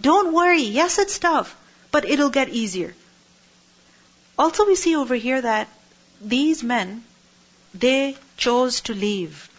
Don't 0.00 0.32
worry. 0.32 0.62
Yes, 0.62 0.98
it's 0.98 1.18
tough, 1.18 1.56
but 1.92 2.04
it'll 2.04 2.28
get 2.28 2.48
easier. 2.48 2.94
Also, 4.36 4.66
we 4.66 4.74
see 4.74 4.96
over 4.96 5.14
here 5.14 5.40
that 5.40 5.68
these 6.20 6.62
men, 6.62 7.04
they 7.73 8.15
chose 8.37 8.81
to 8.81 8.93
leave. 8.93 9.49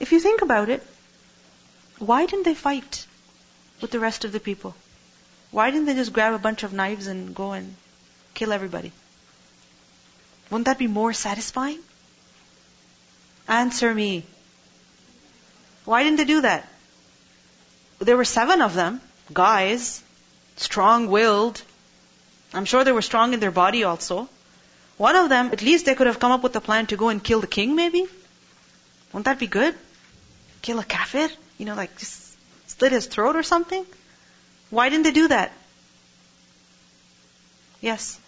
If 0.00 0.12
you 0.12 0.20
think 0.20 0.42
about 0.42 0.68
it, 0.68 0.86
why 1.98 2.26
didn't 2.26 2.44
they 2.44 2.54
fight 2.54 3.06
with 3.80 3.90
the 3.90 4.00
rest 4.00 4.24
of 4.24 4.32
the 4.32 4.40
people? 4.40 4.74
Why 5.50 5.70
didn't 5.70 5.86
they 5.86 5.94
just 5.94 6.12
grab 6.12 6.34
a 6.34 6.38
bunch 6.38 6.62
of 6.62 6.72
knives 6.72 7.06
and 7.06 7.34
go 7.34 7.52
and 7.52 7.74
kill 8.34 8.52
everybody? 8.52 8.92
Wouldn't 10.50 10.66
that 10.66 10.78
be 10.78 10.86
more 10.86 11.12
satisfying? 11.12 11.78
Answer 13.48 13.94
me. 13.94 14.24
Why 15.84 16.02
didn't 16.02 16.18
they 16.18 16.24
do 16.24 16.40
that? 16.42 16.68
There 17.98 18.16
were 18.16 18.24
seven 18.24 18.60
of 18.60 18.74
them, 18.74 19.00
guys, 19.32 20.02
strong 20.56 21.08
willed. 21.08 21.62
I'm 22.52 22.64
sure 22.64 22.84
they 22.84 22.92
were 22.92 23.02
strong 23.02 23.32
in 23.32 23.40
their 23.40 23.50
body 23.50 23.84
also. 23.84 24.28
One 24.96 25.16
of 25.16 25.28
them, 25.28 25.50
at 25.52 25.62
least 25.62 25.86
they 25.86 25.94
could 25.94 26.06
have 26.06 26.18
come 26.18 26.32
up 26.32 26.42
with 26.42 26.56
a 26.56 26.60
plan 26.60 26.86
to 26.86 26.96
go 26.96 27.08
and 27.08 27.22
kill 27.22 27.40
the 27.40 27.46
king, 27.46 27.76
maybe? 27.76 28.06
Wouldn't 29.12 29.26
that 29.26 29.38
be 29.38 29.46
good? 29.46 29.74
Kill 30.62 30.78
a 30.78 30.84
kafir? 30.84 31.28
You 31.58 31.66
know, 31.66 31.74
like 31.74 31.96
just 31.98 32.36
slit 32.66 32.92
his 32.92 33.06
throat 33.06 33.36
or 33.36 33.42
something? 33.42 33.84
Why 34.70 34.88
didn't 34.88 35.04
they 35.04 35.12
do 35.12 35.28
that? 35.28 35.52
Yes 37.80 38.18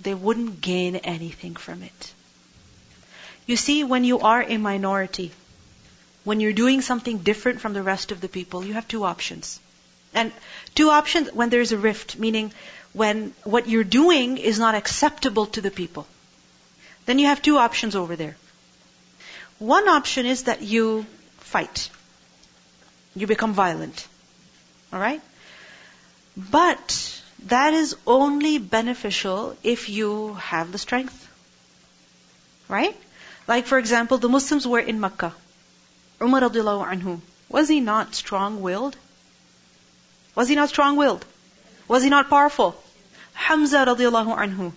they 0.00 0.14
wouldn't 0.14 0.60
gain 0.60 0.96
anything 0.96 1.56
from 1.56 1.82
it. 1.82 2.14
You 3.46 3.56
see, 3.56 3.84
when 3.84 4.04
you 4.04 4.20
are 4.20 4.42
a 4.42 4.56
minority, 4.56 5.32
when 6.24 6.40
you're 6.40 6.52
doing 6.52 6.80
something 6.80 7.18
different 7.18 7.60
from 7.60 7.72
the 7.72 7.82
rest 7.82 8.12
of 8.12 8.20
the 8.20 8.28
people, 8.28 8.64
you 8.64 8.74
have 8.74 8.88
two 8.88 9.04
options. 9.04 9.60
And 10.14 10.32
two 10.74 10.90
options 10.90 11.32
when 11.32 11.50
there's 11.50 11.72
a 11.72 11.78
rift, 11.78 12.18
meaning 12.18 12.52
when 12.96 13.34
what 13.44 13.68
you're 13.68 13.84
doing 13.84 14.38
is 14.38 14.58
not 14.58 14.74
acceptable 14.74 15.46
to 15.54 15.60
the 15.60 15.70
people. 15.70 16.06
Then 17.04 17.18
you 17.18 17.26
have 17.26 17.42
two 17.42 17.58
options 17.58 17.94
over 17.94 18.16
there. 18.16 18.36
One 19.58 19.88
option 19.88 20.24
is 20.24 20.44
that 20.44 20.62
you 20.62 21.04
fight. 21.38 21.90
You 23.14 23.26
become 23.26 23.52
violent. 23.52 24.06
Alright? 24.92 25.20
But 26.36 26.94
that 27.48 27.74
is 27.74 27.96
only 28.06 28.56
beneficial 28.58 29.56
if 29.62 29.90
you 29.90 30.34
have 30.34 30.72
the 30.72 30.78
strength. 30.78 31.28
Right? 32.66 32.96
Like 33.46 33.66
for 33.66 33.78
example, 33.78 34.16
the 34.16 34.30
Muslims 34.30 34.66
were 34.66 34.80
in 34.94 35.00
Makkah. 35.00 35.34
Umar 36.22 36.40
anhu. 36.40 37.20
Was 37.50 37.68
he 37.68 37.80
not 37.80 38.14
strong-willed? 38.14 38.96
Was 40.34 40.48
he 40.48 40.54
not 40.54 40.70
strong-willed? 40.70 41.26
Was 41.88 42.02
he 42.02 42.08
not 42.08 42.30
powerful? 42.30 42.74
Hamza 43.44 43.84
radiallahu 43.86 44.36
anhu. 44.44 44.72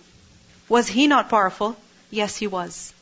Was 0.68 0.86
he 0.86 1.06
not 1.06 1.28
powerful? 1.28 1.76
Yes, 2.10 2.36
he 2.36 2.46
was. 2.46 2.92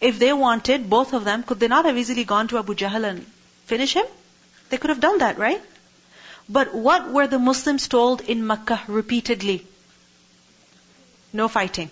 If 0.00 0.18
they 0.18 0.32
wanted, 0.32 0.90
both 0.90 1.12
of 1.12 1.24
them, 1.24 1.42
could 1.42 1.58
they 1.60 1.68
not 1.68 1.86
have 1.86 1.96
easily 1.96 2.24
gone 2.24 2.48
to 2.48 2.58
Abu 2.58 2.74
Jahl 2.74 3.04
and 3.04 3.26
finish 3.64 3.94
him? 3.94 4.06
They 4.68 4.76
could 4.76 4.90
have 4.90 5.00
done 5.00 5.18
that, 5.18 5.38
right? 5.38 5.62
But 6.48 6.74
what 6.74 7.10
were 7.10 7.26
the 7.26 7.38
Muslims 7.38 7.88
told 7.88 8.20
in 8.20 8.46
Makkah 8.46 8.82
repeatedly? 8.86 9.66
No 11.32 11.48
fighting. 11.48 11.90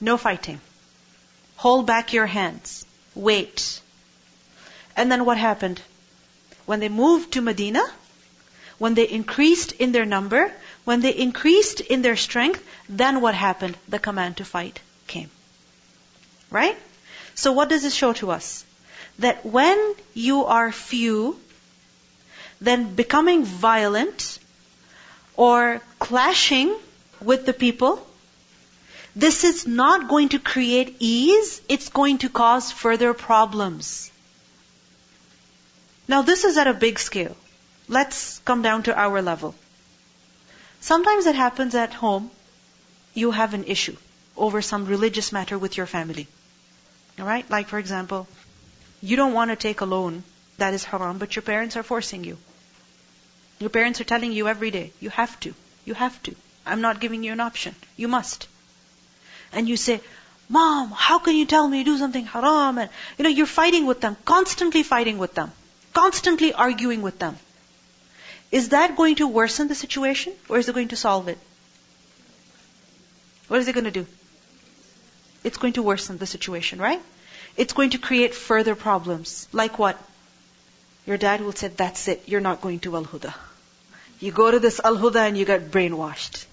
No 0.00 0.16
fighting. 0.16 0.60
Hold 1.56 1.86
back 1.86 2.12
your 2.12 2.26
hands. 2.26 2.84
Wait. 3.14 3.80
And 4.96 5.10
then 5.10 5.24
what 5.24 5.38
happened? 5.38 5.80
When 6.66 6.80
they 6.80 6.88
moved 6.88 7.32
to 7.32 7.40
Medina, 7.40 7.84
when 8.78 8.94
they 8.94 9.08
increased 9.08 9.72
in 9.72 9.92
their 9.92 10.04
number, 10.04 10.52
when 10.86 11.00
they 11.00 11.10
increased 11.10 11.80
in 11.80 12.02
their 12.02 12.16
strength, 12.16 12.62
then 12.88 13.20
what 13.20 13.34
happened? 13.34 13.76
The 13.88 13.98
command 13.98 14.36
to 14.36 14.44
fight 14.44 14.78
came. 15.08 15.30
Right? 16.48 16.78
So 17.34 17.52
what 17.52 17.68
does 17.68 17.82
this 17.82 17.94
show 17.94 18.12
to 18.20 18.30
us? 18.30 18.64
That 19.18 19.44
when 19.44 19.94
you 20.14 20.44
are 20.44 20.70
few, 20.70 21.40
then 22.60 22.94
becoming 22.94 23.44
violent 23.44 24.38
or 25.34 25.82
clashing 25.98 26.72
with 27.20 27.46
the 27.46 27.52
people, 27.52 28.06
this 29.16 29.42
is 29.42 29.66
not 29.66 30.08
going 30.08 30.28
to 30.30 30.38
create 30.38 30.96
ease, 31.00 31.60
it's 31.68 31.88
going 31.88 32.18
to 32.18 32.28
cause 32.28 32.70
further 32.70 33.12
problems. 33.12 34.10
Now 36.06 36.22
this 36.22 36.44
is 36.44 36.56
at 36.56 36.68
a 36.68 36.74
big 36.74 37.00
scale. 37.00 37.36
Let's 37.88 38.38
come 38.44 38.62
down 38.62 38.84
to 38.84 38.96
our 38.96 39.20
level. 39.20 39.56
Sometimes 40.86 41.26
it 41.26 41.34
happens 41.34 41.74
at 41.74 41.94
home, 41.94 42.30
you 43.12 43.32
have 43.32 43.54
an 43.54 43.64
issue 43.64 43.96
over 44.36 44.62
some 44.62 44.84
religious 44.86 45.32
matter 45.32 45.58
with 45.58 45.76
your 45.76 45.86
family. 45.86 46.28
Alright? 47.18 47.50
Like 47.50 47.66
for 47.66 47.80
example, 47.80 48.28
you 49.02 49.16
don't 49.16 49.32
want 49.32 49.50
to 49.50 49.56
take 49.56 49.80
a 49.80 49.84
loan 49.84 50.22
that 50.58 50.74
is 50.74 50.84
haram, 50.84 51.18
but 51.18 51.34
your 51.34 51.42
parents 51.42 51.76
are 51.76 51.82
forcing 51.82 52.22
you. 52.22 52.38
Your 53.58 53.70
parents 53.70 54.00
are 54.00 54.04
telling 54.04 54.30
you 54.30 54.46
every 54.46 54.70
day, 54.70 54.92
you 55.00 55.10
have 55.10 55.34
to, 55.40 55.54
you 55.84 55.94
have 55.94 56.22
to. 56.22 56.36
I'm 56.64 56.82
not 56.82 57.00
giving 57.00 57.24
you 57.24 57.32
an 57.32 57.40
option. 57.40 57.74
You 57.96 58.06
must. 58.06 58.46
And 59.52 59.68
you 59.68 59.76
say, 59.76 60.00
Mom, 60.48 60.92
how 60.92 61.18
can 61.18 61.34
you 61.34 61.46
tell 61.46 61.66
me 61.66 61.82
to 61.82 61.90
do 61.90 61.98
something 61.98 62.26
haram? 62.26 62.78
And, 62.78 62.90
you 63.18 63.24
know, 63.24 63.34
you're 63.40 63.54
fighting 63.56 63.86
with 63.86 64.00
them, 64.00 64.16
constantly 64.24 64.84
fighting 64.84 65.18
with 65.18 65.34
them, 65.34 65.50
constantly 65.92 66.52
arguing 66.52 67.02
with 67.02 67.18
them. 67.18 67.36
Is 68.50 68.70
that 68.70 68.96
going 68.96 69.16
to 69.16 69.26
worsen 69.26 69.68
the 69.68 69.74
situation 69.74 70.32
or 70.48 70.58
is 70.58 70.68
it 70.68 70.74
going 70.74 70.88
to 70.88 70.96
solve 70.96 71.28
it? 71.28 71.38
What 73.48 73.60
is 73.60 73.68
it 73.68 73.72
going 73.72 73.84
to 73.84 73.90
do? 73.90 74.06
It's 75.44 75.58
going 75.58 75.74
to 75.74 75.82
worsen 75.82 76.18
the 76.18 76.26
situation, 76.26 76.78
right? 76.78 77.00
It's 77.56 77.72
going 77.72 77.90
to 77.90 77.98
create 77.98 78.34
further 78.34 78.74
problems. 78.74 79.48
Like 79.52 79.78
what? 79.78 79.98
Your 81.06 81.16
dad 81.16 81.40
will 81.40 81.52
say, 81.52 81.68
that's 81.68 82.08
it, 82.08 82.24
you're 82.26 82.40
not 82.40 82.60
going 82.60 82.80
to 82.80 82.96
Al-Huda. 82.96 83.32
You 84.18 84.32
go 84.32 84.50
to 84.50 84.58
this 84.58 84.80
Al-Huda 84.82 85.28
and 85.28 85.38
you 85.38 85.44
get 85.44 85.70
brainwashed. 85.70 86.46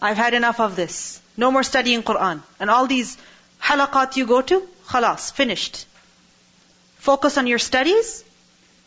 I've 0.00 0.16
had 0.16 0.34
enough 0.34 0.60
of 0.60 0.76
this. 0.76 1.20
No 1.36 1.50
more 1.50 1.62
studying 1.62 2.02
Quran. 2.02 2.42
And 2.60 2.70
all 2.70 2.86
these 2.86 3.16
halaqat 3.62 4.16
you 4.16 4.26
go 4.26 4.42
to, 4.42 4.60
khalas, 4.88 5.32
finished. 5.32 5.86
Focus 6.98 7.38
on 7.38 7.46
your 7.46 7.58
studies, 7.58 8.24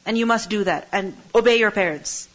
and 0.06 0.18
you 0.18 0.26
must 0.26 0.50
do 0.50 0.64
that, 0.64 0.88
and 0.92 1.16
obey 1.34 1.58
your 1.58 1.72
parents. 1.72 2.28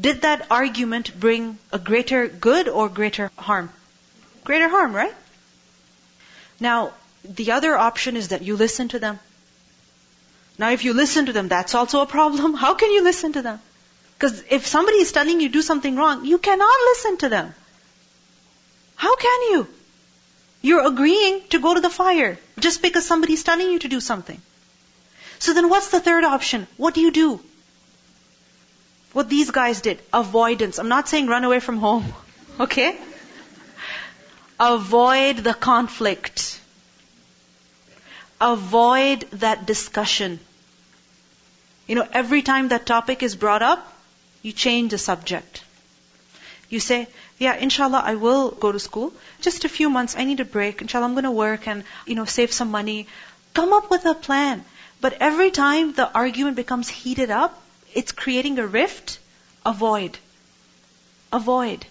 Did 0.00 0.22
that 0.22 0.46
argument 0.50 1.18
bring 1.18 1.58
a 1.72 1.78
greater 1.78 2.28
good 2.28 2.68
or 2.68 2.88
greater 2.88 3.30
harm? 3.36 3.70
Greater 4.44 4.68
harm, 4.68 4.94
right? 4.94 5.14
Now, 6.60 6.92
the 7.24 7.52
other 7.52 7.76
option 7.76 8.16
is 8.16 8.28
that 8.28 8.42
you 8.42 8.56
listen 8.56 8.88
to 8.88 8.98
them. 8.98 9.18
Now 10.58 10.70
if 10.70 10.84
you 10.84 10.92
listen 10.92 11.26
to 11.26 11.32
them, 11.32 11.48
that's 11.48 11.74
also 11.74 12.02
a 12.02 12.06
problem. 12.06 12.54
How 12.66 12.74
can 12.74 12.90
you 12.90 13.02
listen 13.02 13.32
to 13.34 13.42
them? 13.42 13.60
Because 14.18 14.42
if 14.50 14.66
somebody 14.66 14.98
is 14.98 15.12
telling 15.12 15.40
you 15.40 15.48
to 15.48 15.52
do 15.52 15.62
something 15.62 15.94
wrong, 15.94 16.24
you 16.24 16.38
cannot 16.38 16.86
listen 16.90 17.18
to 17.18 17.28
them. 17.28 17.54
How 18.96 19.14
can 19.14 19.42
you? 19.50 19.66
You're 20.60 20.86
agreeing 20.88 21.42
to 21.50 21.60
go 21.60 21.74
to 21.74 21.80
the 21.80 21.90
fire 21.90 22.36
just 22.58 22.82
because 22.82 23.06
somebody 23.06 23.34
is 23.34 23.44
telling 23.44 23.70
you 23.70 23.78
to 23.78 23.88
do 23.88 24.00
something. 24.00 24.42
So 25.38 25.54
then 25.54 25.68
what's 25.68 25.88
the 25.88 26.00
third 26.00 26.24
option? 26.24 26.66
What 26.76 26.94
do 26.94 27.00
you 27.00 27.10
do? 27.10 27.40
What 29.12 29.28
these 29.28 29.50
guys 29.50 29.80
did. 29.80 30.00
Avoidance. 30.12 30.78
I'm 30.78 30.88
not 30.88 31.08
saying 31.08 31.26
run 31.26 31.44
away 31.44 31.60
from 31.60 31.78
home. 31.78 32.12
Okay? 32.60 32.96
Avoid 34.58 35.36
the 35.36 35.54
conflict. 35.54 36.58
Avoid 38.40 39.20
that 39.42 39.64
discussion. 39.64 40.40
You 41.86 41.94
know, 41.94 42.08
every 42.12 42.42
time 42.42 42.68
that 42.68 42.84
topic 42.84 43.22
is 43.22 43.36
brought 43.36 43.62
up, 43.62 43.86
you 44.42 44.50
change 44.52 44.90
the 44.90 44.98
subject. 44.98 45.62
You 46.68 46.80
say, 46.80 47.06
yeah, 47.38 47.54
inshallah, 47.54 48.02
I 48.04 48.16
will 48.16 48.50
go 48.50 48.72
to 48.72 48.80
school. 48.80 49.12
Just 49.40 49.64
a 49.64 49.68
few 49.68 49.88
months, 49.88 50.16
I 50.16 50.24
need 50.24 50.40
a 50.40 50.44
break. 50.44 50.82
Inshallah, 50.82 51.06
I'm 51.06 51.14
going 51.14 51.24
to 51.24 51.30
work 51.30 51.68
and, 51.68 51.84
you 52.06 52.16
know, 52.16 52.24
save 52.24 52.52
some 52.52 52.72
money. 52.72 53.06
Come 53.54 53.72
up 53.72 53.88
with 53.90 54.04
a 54.04 54.14
plan. 54.14 54.64
But 55.00 55.14
every 55.20 55.50
time 55.50 55.92
the 55.92 56.10
argument 56.12 56.56
becomes 56.56 56.88
heated 56.88 57.30
up, 57.30 57.60
it's 57.94 58.12
creating 58.12 58.58
a 58.58 58.66
rift. 58.66 59.18
Avoid. 59.64 60.18
Avoid. 61.32 61.86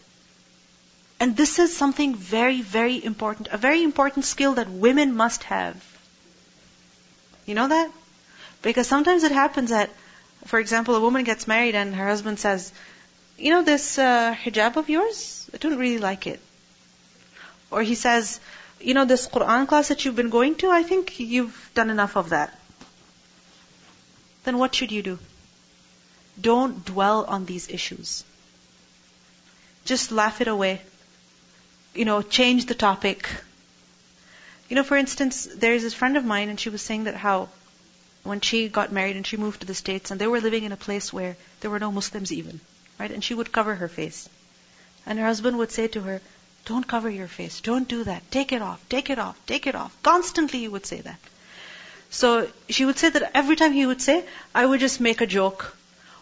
And 1.20 1.36
this 1.36 1.58
is 1.60 1.76
something 1.76 2.16
very, 2.16 2.62
very 2.62 3.04
important, 3.04 3.48
a 3.52 3.58
very 3.58 3.84
important 3.84 4.26
skill 4.26 4.54
that 4.56 4.70
women 4.70 5.16
must 5.16 5.44
have. 5.44 5.84
You 7.46 7.56
know 7.56 7.68
that? 7.68 7.92
Because 8.62 8.88
sometimes 8.88 9.24
it 9.24 9.32
happens 9.32 9.70
that, 9.70 9.90
for 10.46 10.60
example, 10.60 10.96
a 10.96 11.00
woman 11.00 11.24
gets 11.24 11.48
married 11.48 11.76
and 11.76 11.96
her 11.96 12.08
husband 12.08 12.40
says, 12.40 12.72
you 13.38 13.52
know 13.52 13.64
this 13.64 13.98
uh, 13.98 14.36
hijab 14.36 14.76
of 14.76 14.90
yours? 14.90 15.50
I 15.54 15.58
don't 15.58 15.78
really 15.78 16.00
like 16.00 16.28
it. 16.28 16.40
Or 17.72 17.82
he 17.82 17.96
says, 17.96 18.40
you 18.80 18.94
know 18.94 19.06
this 19.06 19.28
Quran 19.28 19.68
class 19.68 19.88
that 19.88 20.06
you've 20.06 20.16
been 20.16 20.30
going 20.30 20.56
to? 20.56 20.70
I 20.70 20.84
think 20.84 21.20
you've 21.20 21.72
done 21.74 21.90
enough 21.90 22.16
of 22.16 22.30
that. 22.30 22.58
Then 24.48 24.58
what 24.58 24.74
should 24.74 24.92
you 24.98 25.04
do? 25.04 25.20
Don't 26.50 26.84
dwell 26.86 27.26
on 27.26 27.46
these 27.46 27.70
issues. 27.70 28.24
Just 29.94 30.12
laugh 30.12 30.42
it 30.42 30.48
away 30.48 30.82
you 31.98 32.06
know, 32.06 32.22
change 32.22 32.68
the 32.68 32.76
topic. 32.76 33.28
You 34.70 34.76
know, 34.76 34.84
for 34.84 34.96
instance, 34.96 35.48
there's 35.56 35.82
this 35.82 35.96
friend 35.96 36.16
of 36.16 36.24
mine 36.24 36.50
and 36.50 36.60
she 36.60 36.70
was 36.70 36.82
saying 36.82 37.06
that 37.06 37.16
how 37.16 37.50
when 38.24 38.40
she 38.42 38.68
got 38.68 38.92
married 38.92 39.16
and 39.16 39.26
she 39.26 39.38
moved 39.38 39.62
to 39.62 39.68
the 39.68 39.74
States 39.74 40.12
and 40.12 40.22
they 40.22 40.28
were 40.28 40.42
living 40.42 40.64
in 40.64 40.72
a 40.72 40.78
place 40.78 41.12
where 41.12 41.36
there 41.62 41.72
were 41.72 41.80
no 41.80 41.92
Muslims 41.92 42.32
even, 42.32 42.60
right? 43.00 43.12
And 43.12 43.24
she 43.24 43.34
would 43.34 43.52
cover 43.52 43.76
her 43.76 43.88
face. 43.88 44.30
And 45.06 45.18
her 45.18 45.26
husband 45.26 45.58
would 45.58 45.72
say 45.72 45.88
to 45.88 46.02
her, 46.02 46.22
don't 46.66 46.86
cover 46.86 47.10
your 47.10 47.28
face. 47.28 47.62
Don't 47.62 47.88
do 47.88 48.04
that. 48.04 48.30
Take 48.30 48.52
it 48.52 48.62
off. 48.62 48.84
Take 48.90 49.10
it 49.10 49.18
off. 49.18 49.40
Take 49.48 49.66
it 49.66 49.76
off. 49.76 49.96
Constantly 50.04 50.60
he 50.60 50.68
would 50.68 50.86
say 50.86 51.02
that. 51.02 51.20
So 52.10 52.48
she 52.70 52.86
would 52.86 52.98
say 52.98 53.10
that 53.10 53.32
every 53.34 53.56
time 53.56 53.74
he 53.74 53.86
would 53.86 54.02
say, 54.02 54.24
I 54.56 54.66
would 54.66 54.80
just 54.80 55.02
make 55.02 55.22
a 55.22 55.28
joke 55.28 55.76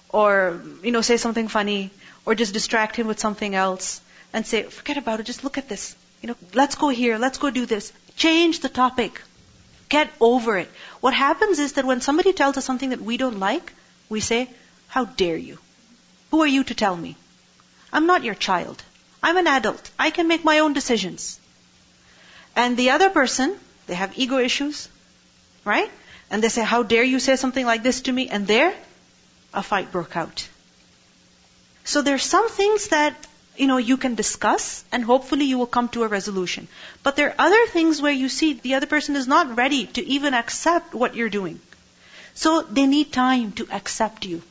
or, 0.09 0.61
you 0.83 0.91
know, 0.91 1.01
say 1.01 1.17
something 1.17 1.47
funny 1.47 1.91
or 2.25 2.35
just 2.35 2.53
distract 2.53 2.95
him 2.95 3.07
with 3.07 3.19
something 3.19 3.53
else 3.53 4.01
and 4.33 4.45
say, 4.45 4.63
forget 4.63 4.97
about 4.97 5.19
it, 5.19 5.25
just 5.25 5.43
look 5.43 5.57
at 5.57 5.69
this. 5.69 5.95
You 6.21 6.29
know, 6.29 6.35
let's 6.53 6.75
go 6.75 6.89
here, 6.89 7.17
let's 7.17 7.37
go 7.37 7.49
do 7.49 7.65
this. 7.65 7.93
Change 8.15 8.61
the 8.61 8.69
topic. 8.69 9.21
Get 9.89 10.11
over 10.19 10.57
it. 10.57 10.69
What 11.01 11.13
happens 11.13 11.59
is 11.59 11.73
that 11.73 11.85
when 11.85 12.01
somebody 12.01 12.33
tells 12.33 12.57
us 12.57 12.65
something 12.65 12.89
that 12.89 13.01
we 13.01 13.17
don't 13.17 13.39
like, 13.39 13.71
we 14.09 14.19
say, 14.19 14.49
how 14.87 15.05
dare 15.05 15.37
you? 15.37 15.59
Who 16.31 16.41
are 16.41 16.47
you 16.47 16.63
to 16.63 16.73
tell 16.73 16.95
me? 16.95 17.15
I'm 17.93 18.07
not 18.07 18.23
your 18.23 18.35
child. 18.35 18.81
I'm 19.21 19.37
an 19.37 19.47
adult. 19.47 19.89
I 19.99 20.09
can 20.09 20.27
make 20.27 20.43
my 20.43 20.59
own 20.59 20.73
decisions. 20.73 21.39
And 22.55 22.75
the 22.77 22.89
other 22.91 23.09
person, 23.09 23.55
they 23.87 23.95
have 23.95 24.17
ego 24.17 24.39
issues, 24.39 24.87
right? 25.65 25.91
And 26.31 26.43
they 26.43 26.49
say, 26.49 26.63
how 26.63 26.83
dare 26.83 27.03
you 27.03 27.19
say 27.19 27.35
something 27.35 27.65
like 27.65 27.83
this 27.83 28.01
to 28.01 28.11
me? 28.11 28.29
And 28.29 28.47
there, 28.47 28.73
a 29.53 29.61
fight 29.61 29.91
broke 29.91 30.15
out. 30.15 30.47
So 31.83 32.01
there's 32.01 32.23
some 32.23 32.49
things 32.49 32.87
that 32.89 33.15
you 33.57 33.67
know, 33.67 33.77
you 33.77 33.97
can 33.97 34.15
discuss 34.15 34.83
and 34.91 35.03
hopefully 35.03 35.45
you 35.45 35.57
will 35.57 35.67
come 35.67 35.87
to 35.89 36.03
a 36.03 36.07
resolution. 36.07 36.67
But 37.03 37.15
there 37.15 37.29
are 37.29 37.35
other 37.47 37.65
things 37.67 38.01
where 38.01 38.11
you 38.11 38.29
see 38.29 38.53
the 38.53 38.75
other 38.75 38.85
person 38.85 39.15
is 39.15 39.27
not 39.27 39.55
ready 39.55 39.85
to 39.87 40.05
even 40.05 40.33
accept 40.33 40.93
what 40.93 41.15
you're 41.15 41.29
doing. 41.29 41.59
So 42.33 42.61
they 42.61 42.85
need 42.85 43.13
time 43.13 43.53
to 43.53 43.67
accept 43.71 44.25
you. 44.25 44.41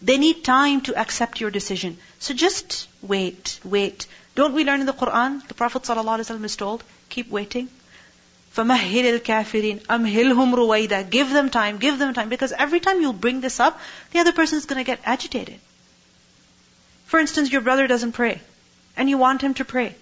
They 0.00 0.18
need 0.18 0.44
time 0.44 0.80
to 0.82 0.96
accept 0.96 1.40
your 1.40 1.50
decision. 1.50 1.98
So 2.18 2.34
just 2.34 2.88
wait, 3.02 3.58
wait. 3.64 4.06
Don't 4.34 4.54
we 4.54 4.64
learn 4.64 4.80
in 4.80 4.86
the 4.86 4.92
Quran? 4.92 5.46
The 5.46 5.54
Prophet 5.54 5.82
ﷺ 5.82 6.44
is 6.44 6.56
told, 6.56 6.82
keep 7.08 7.28
waiting. 7.28 7.68
فَمَهِّلِ 8.55 9.19
الْكَافِرِينَ 9.19 9.85
أَمْهِلْهُمْ 9.85 10.55
رُوَيْدًا 10.55 11.09
Give 11.11 11.29
them 11.29 11.51
time, 11.51 11.77
give 11.77 11.99
them 11.99 12.13
time. 12.15 12.27
Because 12.27 12.51
every 12.51 12.79
time 12.79 13.01
you 13.01 13.13
bring 13.13 13.39
this 13.39 13.59
up, 13.59 13.79
the 14.11 14.19
other 14.19 14.31
person 14.31 14.57
is 14.57 14.65
going 14.65 14.79
to 14.79 14.83
get 14.83 14.99
agitated. 15.05 15.59
For 17.05 17.19
instance, 17.19 17.51
your 17.51 17.61
brother 17.61 17.85
doesn't 17.87 18.13
pray, 18.13 18.41
and 18.95 19.09
you 19.09 19.17
want 19.17 19.41
him 19.41 19.53
to 19.55 19.65
pray. 19.65 19.95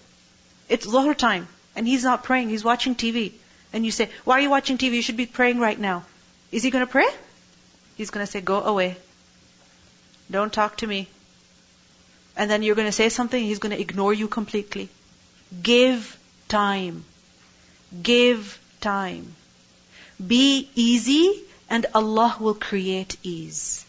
It's 0.68 0.86
Dhuhr 0.86 1.14
time, 1.14 1.48
and 1.76 1.86
he's 1.86 2.02
not 2.02 2.24
praying, 2.24 2.48
he's 2.48 2.64
watching 2.64 2.94
TV. 2.94 3.32
And 3.72 3.84
you 3.84 3.90
say, 3.90 4.10
Why 4.24 4.38
are 4.38 4.40
you 4.40 4.50
watching 4.50 4.78
TV? 4.78 4.92
You 4.92 5.02
should 5.02 5.18
be 5.18 5.26
praying 5.26 5.60
right 5.60 5.78
now. 5.78 6.04
Is 6.50 6.62
he 6.62 6.70
going 6.70 6.86
to 6.86 6.90
pray? 6.90 7.08
He's 7.96 8.10
going 8.10 8.24
to 8.24 8.30
say, 8.30 8.40
Go 8.40 8.62
away. 8.62 8.96
Don't 10.30 10.52
talk 10.52 10.78
to 10.78 10.86
me. 10.86 11.08
And 12.36 12.50
then 12.50 12.62
you're 12.62 12.74
going 12.74 12.88
to 12.88 12.92
say 12.92 13.08
something, 13.08 13.42
he's 13.42 13.58
going 13.58 13.74
to 13.74 13.80
ignore 13.80 14.14
you 14.14 14.28
completely. 14.28 14.88
Give 15.62 16.18
time. 16.48 17.04
Give 18.01 18.59
time. 18.79 19.35
Be 20.25 20.69
easy, 20.75 21.43
and 21.69 21.85
Allah 21.93 22.37
will 22.39 22.53
create 22.53 23.17
ease. 23.23 23.85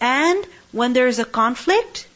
And 0.00 0.46
when 0.72 0.92
there 0.92 1.06
is 1.06 1.18
a 1.18 1.24
conflict, 1.24 2.06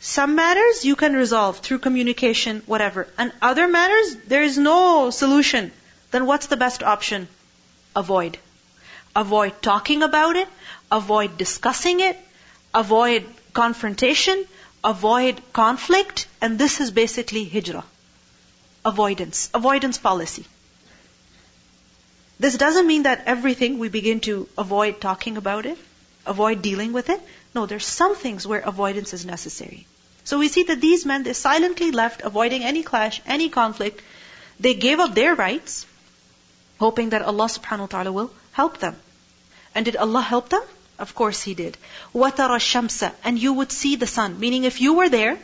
some 0.00 0.34
matters 0.34 0.84
you 0.84 0.96
can 0.96 1.14
resolve 1.14 1.58
through 1.58 1.78
communication, 1.78 2.62
whatever. 2.66 3.08
And 3.16 3.32
other 3.40 3.66
matters, 3.66 4.16
there 4.26 4.42
is 4.42 4.58
no 4.58 5.10
solution. 5.10 5.72
Then 6.10 6.26
what's 6.26 6.46
the 6.46 6.58
best 6.58 6.82
option? 6.82 7.26
Avoid. 7.96 8.38
Avoid 9.16 9.62
talking 9.62 10.02
about 10.02 10.36
it. 10.36 10.48
Avoid 10.90 11.38
discussing 11.38 12.00
it. 12.00 12.18
Avoid 12.74 13.24
confrontation. 13.52 14.44
Avoid 14.82 15.40
conflict. 15.52 16.26
And 16.40 16.58
this 16.58 16.80
is 16.80 16.90
basically 16.90 17.44
hijrah 17.44 17.84
Avoidance. 18.85 19.49
Avoidance 19.53 19.97
policy. 19.97 20.45
This 22.39 22.55
doesn't 22.55 22.87
mean 22.87 23.03
that 23.03 23.23
everything 23.25 23.79
we 23.79 23.89
begin 23.89 24.21
to 24.21 24.47
avoid 24.57 25.01
talking 25.01 25.35
about 25.35 25.65
it, 25.65 25.77
avoid 26.25 26.61
dealing 26.61 26.93
with 26.93 27.09
it. 27.09 27.21
No, 27.53 27.65
there's 27.65 27.85
some 27.85 28.15
things 28.15 28.47
where 28.47 28.59
avoidance 28.59 29.13
is 29.13 29.25
necessary. 29.25 29.85
So 30.23 30.37
we 30.39 30.47
see 30.47 30.63
that 30.63 30.79
these 30.79 31.05
men, 31.05 31.23
they 31.23 31.33
silently 31.33 31.91
left, 31.91 32.21
avoiding 32.21 32.63
any 32.63 32.83
clash, 32.83 33.21
any 33.25 33.49
conflict. 33.49 34.01
They 34.59 34.73
gave 34.73 34.99
up 34.99 35.15
their 35.15 35.35
rights, 35.35 35.85
hoping 36.79 37.09
that 37.09 37.23
Allah 37.23 37.45
subhanahu 37.45 37.87
wa 37.87 37.87
ta'ala 37.87 38.11
will 38.11 38.31
help 38.51 38.77
them. 38.77 38.95
And 39.75 39.85
did 39.85 39.95
Allah 39.97 40.21
help 40.21 40.49
them? 40.49 40.63
Of 40.97 41.15
course 41.15 41.41
He 41.41 41.53
did. 41.53 41.77
وَتَرَى 42.13 42.57
الشَّمْسَ 42.61 43.11
And 43.23 43.39
you 43.39 43.53
would 43.53 43.71
see 43.71 43.95
the 43.95 44.07
sun. 44.07 44.39
Meaning 44.39 44.63
if 44.63 44.79
you 44.79 44.93
were 44.93 45.09
there, 45.09 45.37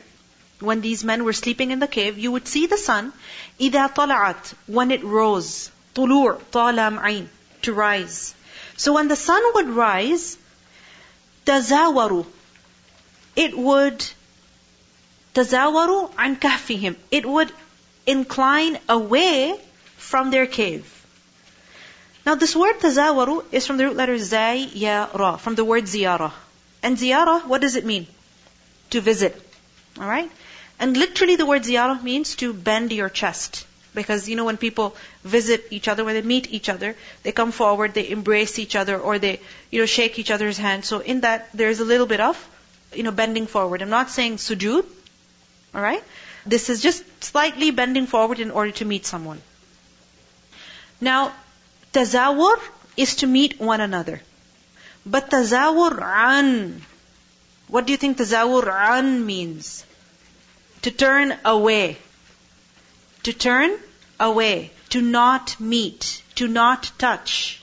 when 0.59 0.81
these 0.81 1.03
men 1.03 1.23
were 1.23 1.33
sleeping 1.33 1.71
in 1.71 1.79
the 1.79 1.87
cave, 1.87 2.17
you 2.17 2.31
would 2.31 2.47
see 2.47 2.65
the 2.65 2.77
sun, 2.77 3.13
إِذَا 3.59 3.93
طَلَعَتْ 3.93 4.53
When 4.67 4.91
it 4.91 5.03
rose. 5.03 5.69
طُلُوع 5.95 6.41
طَالَ 6.51 6.99
مَعِينَ 6.99 7.27
To 7.63 7.73
rise. 7.73 8.33
So 8.77 8.93
when 8.93 9.07
the 9.07 9.15
sun 9.15 9.43
would 9.55 9.69
rise, 9.69 10.37
تَزَاوَرُوا 11.45 12.25
It 13.35 13.57
would 13.57 14.05
تزاوروا 15.35 16.15
عن 16.15 16.39
كهفهم. 16.39 16.95
It 17.11 17.25
would 17.25 17.51
incline 18.07 18.79
away 18.87 19.59
from 19.97 20.31
their 20.31 20.47
cave. 20.47 20.85
Now 22.25 22.35
this 22.35 22.55
word 22.55 22.79
tazawaru 22.79 23.43
is 23.51 23.67
from 23.67 23.77
the 23.77 23.85
root 23.85 23.97
letter 23.97 24.17
zay, 24.17 24.63
ya, 24.73 25.07
ra, 25.13 25.35
from 25.35 25.55
the 25.55 25.65
word 25.65 25.83
ziyara. 25.83 26.31
And 26.81 26.97
ziyara, 26.97 27.45
what 27.45 27.61
does 27.61 27.75
it 27.75 27.85
mean? 27.85 28.07
To 28.91 29.01
visit. 29.01 29.39
Alright? 29.99 30.31
And 30.80 30.96
literally 30.96 31.36
the 31.36 31.46
word 31.46 31.62
ziyara 31.62 32.02
means 32.02 32.34
to 32.36 32.52
bend 32.52 32.90
your 32.90 33.08
chest. 33.08 33.66
Because, 33.94 34.28
you 34.28 34.36
know, 34.36 34.44
when 34.44 34.56
people 34.56 34.96
visit 35.24 35.66
each 35.70 35.88
other, 35.88 36.04
when 36.04 36.14
they 36.14 36.22
meet 36.22 36.50
each 36.52 36.68
other, 36.68 36.96
they 37.22 37.32
come 37.32 37.52
forward, 37.52 37.92
they 37.92 38.08
embrace 38.08 38.58
each 38.58 38.76
other, 38.76 38.98
or 38.98 39.18
they, 39.18 39.40
you 39.70 39.80
know, 39.80 39.86
shake 39.86 40.18
each 40.18 40.30
other's 40.30 40.56
hand. 40.56 40.84
So 40.84 41.00
in 41.00 41.20
that, 41.22 41.48
there's 41.52 41.80
a 41.80 41.84
little 41.84 42.06
bit 42.06 42.20
of, 42.20 42.38
you 42.94 43.02
know, 43.02 43.10
bending 43.10 43.46
forward. 43.46 43.82
I'm 43.82 43.90
not 43.90 44.10
saying 44.10 44.36
sujood, 44.36 44.86
Alright? 45.74 46.02
This 46.46 46.70
is 46.70 46.80
just 46.80 47.04
slightly 47.22 47.70
bending 47.70 48.06
forward 48.06 48.40
in 48.40 48.50
order 48.50 48.72
to 48.72 48.84
meet 48.84 49.06
someone. 49.06 49.40
Now, 51.00 51.32
tazawur 51.92 52.58
is 52.96 53.16
to 53.16 53.26
meet 53.26 53.60
one 53.60 53.80
another. 53.80 54.20
But 55.06 55.30
tazawur 55.30 56.02
an, 56.02 56.82
What 57.68 57.86
do 57.86 57.92
you 57.92 57.96
think 57.96 58.18
tazawur 58.18 58.68
an 58.68 59.24
means? 59.24 59.84
To 60.82 60.90
turn 60.90 61.38
away. 61.44 61.98
To 63.24 63.32
turn 63.32 63.78
away. 64.18 64.70
To 64.90 65.02
not 65.02 65.60
meet. 65.60 66.22
To 66.36 66.48
not 66.48 66.90
touch. 66.98 67.60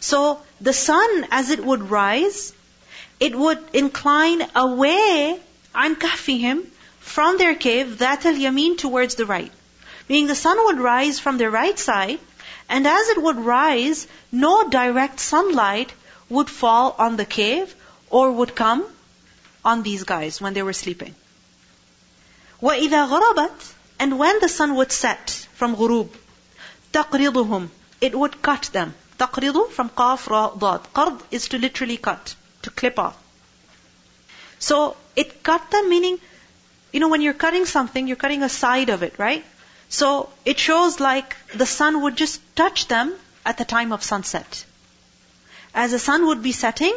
So 0.00 0.40
the 0.60 0.72
sun, 0.72 1.26
as 1.30 1.50
it 1.50 1.64
would 1.64 1.90
rise, 1.90 2.52
it 3.20 3.36
would 3.36 3.62
incline 3.72 4.44
away 4.56 5.38
an 5.74 5.94
kahfihim 5.96 6.66
from 6.98 7.38
their 7.38 7.54
cave, 7.54 7.98
that 7.98 8.26
al 8.26 8.34
yameen 8.34 8.76
towards 8.78 9.14
the 9.14 9.26
right. 9.26 9.52
Meaning 10.08 10.26
the 10.26 10.34
sun 10.34 10.64
would 10.64 10.80
rise 10.80 11.20
from 11.20 11.38
their 11.38 11.50
right 11.50 11.78
side, 11.78 12.18
and 12.68 12.86
as 12.86 13.08
it 13.10 13.22
would 13.22 13.36
rise, 13.36 14.06
no 14.32 14.68
direct 14.68 15.20
sunlight 15.20 15.92
would 16.28 16.50
fall 16.50 16.94
on 16.98 17.16
the 17.16 17.24
cave 17.24 17.74
or 18.10 18.32
would 18.32 18.54
come 18.56 18.84
on 19.64 19.82
these 19.82 20.04
guys 20.04 20.40
when 20.40 20.54
they 20.54 20.62
were 20.62 20.72
sleeping. 20.72 21.14
وَإِذَا 22.61 23.09
غَرَبَتْ 23.09 23.73
And 23.99 24.17
when 24.17 24.39
the 24.39 24.49
sun 24.49 24.75
would 24.75 24.91
set 24.91 25.29
from 25.55 25.75
غروب, 25.75 26.09
تَقْرِضُهُمْ 26.93 27.69
It 28.01 28.17
would 28.17 28.41
cut 28.41 28.63
them. 28.73 28.95
تقرض 29.19 29.71
from 29.71 29.89
قاف 29.89 30.27
را 30.27 30.57
ضاد. 30.57 30.81
قرض 30.93 31.21
is 31.31 31.47
to 31.49 31.57
literally 31.57 31.97
cut, 31.97 32.35
to 32.61 32.69
clip 32.69 32.99
off. 32.99 33.15
So 34.59 34.95
it 35.15 35.43
cut 35.43 35.69
them 35.71 35.89
meaning, 35.89 36.19
you 36.91 36.99
know, 36.99 37.09
when 37.09 37.21
you're 37.21 37.33
cutting 37.33 37.65
something, 37.65 38.07
you're 38.07 38.17
cutting 38.17 38.43
a 38.43 38.49
side 38.49 38.89
of 38.89 39.03
it, 39.03 39.17
right? 39.17 39.45
So 39.89 40.29
it 40.45 40.59
shows 40.59 40.99
like 40.99 41.35
the 41.53 41.65
sun 41.65 42.01
would 42.01 42.15
just 42.15 42.41
touch 42.55 42.87
them 42.87 43.13
at 43.45 43.57
the 43.57 43.65
time 43.65 43.91
of 43.91 44.03
sunset. 44.03 44.65
As 45.73 45.91
the 45.91 45.99
sun 45.99 46.25
would 46.27 46.41
be 46.43 46.51
setting, 46.51 46.95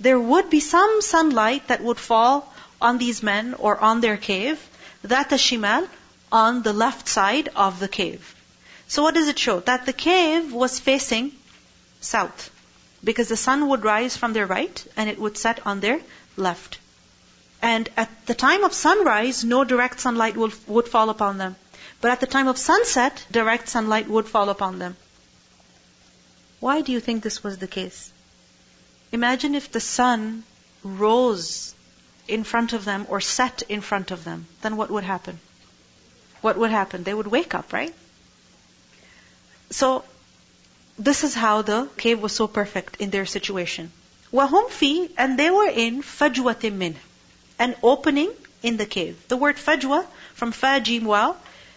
there 0.00 0.18
would 0.18 0.50
be 0.50 0.60
some 0.60 1.00
sunlight 1.00 1.68
that 1.68 1.82
would 1.82 1.98
fall 1.98 2.52
on 2.80 2.98
these 2.98 3.22
men 3.22 3.54
or 3.54 3.78
on 3.78 4.00
their 4.00 4.16
cave, 4.16 4.60
that 5.09 5.29
shimal, 5.29 5.87
on 6.31 6.63
the 6.63 6.73
left 6.73 7.07
side 7.07 7.49
of 7.55 7.79
the 7.79 7.87
cave. 7.87 8.35
So 8.87 9.03
what 9.03 9.15
does 9.15 9.27
it 9.27 9.39
show? 9.39 9.59
That 9.61 9.85
the 9.85 9.93
cave 9.93 10.53
was 10.53 10.79
facing 10.79 11.31
south. 12.01 12.51
Because 13.03 13.27
the 13.27 13.37
sun 13.37 13.67
would 13.69 13.83
rise 13.83 14.17
from 14.17 14.33
their 14.33 14.45
right 14.45 14.85
and 14.95 15.09
it 15.09 15.19
would 15.19 15.37
set 15.37 15.65
on 15.65 15.79
their 15.79 15.99
left. 16.35 16.79
And 17.61 17.89
at 17.97 18.09
the 18.27 18.35
time 18.35 18.63
of 18.63 18.73
sunrise, 18.73 19.43
no 19.43 19.63
direct 19.63 19.99
sunlight 19.99 20.37
would, 20.37 20.53
would 20.67 20.87
fall 20.87 21.09
upon 21.09 21.37
them. 21.37 21.55
But 22.01 22.11
at 22.11 22.19
the 22.19 22.27
time 22.27 22.47
of 22.47 22.57
sunset, 22.57 23.25
direct 23.31 23.67
sunlight 23.69 24.07
would 24.07 24.27
fall 24.27 24.49
upon 24.49 24.79
them. 24.79 24.95
Why 26.59 26.81
do 26.81 26.91
you 26.91 26.99
think 26.99 27.23
this 27.23 27.43
was 27.43 27.57
the 27.57 27.67
case? 27.67 28.11
Imagine 29.11 29.55
if 29.55 29.71
the 29.71 29.79
sun 29.79 30.43
rose 30.83 31.73
in 32.28 32.44
front 32.44 32.72
of 32.72 32.84
them 32.84 33.06
or 33.08 33.20
set 33.20 33.62
in 33.68 33.80
front 33.80 34.10
of 34.10 34.24
them, 34.24 34.46
then 34.62 34.76
what 34.76 34.90
would 34.90 35.04
happen? 35.04 35.38
What 36.40 36.56
would 36.56 36.70
happen? 36.70 37.02
They 37.04 37.14
would 37.14 37.26
wake 37.26 37.54
up, 37.54 37.72
right? 37.72 37.94
So, 39.70 40.04
this 40.98 41.24
is 41.24 41.34
how 41.34 41.62
the 41.62 41.88
cave 41.96 42.20
was 42.20 42.32
so 42.32 42.46
perfect 42.46 42.96
in 43.00 43.10
their 43.10 43.26
situation. 43.26 43.90
وَهُمْ 44.32 44.70
فِي 44.70 45.10
And 45.16 45.38
they 45.38 45.50
were 45.50 45.68
in 45.68 46.02
فَجْوَةٍ 46.02 46.70
مِّنْهِ 46.70 46.96
An 47.58 47.76
opening 47.82 48.32
in 48.62 48.76
the 48.76 48.86
cave. 48.86 49.16
The 49.28 49.36
word 49.36 49.56
fajwa, 49.56 50.06
from 50.34 50.52
fa 50.52 50.80
jim 50.80 51.04
wow, 51.04 51.36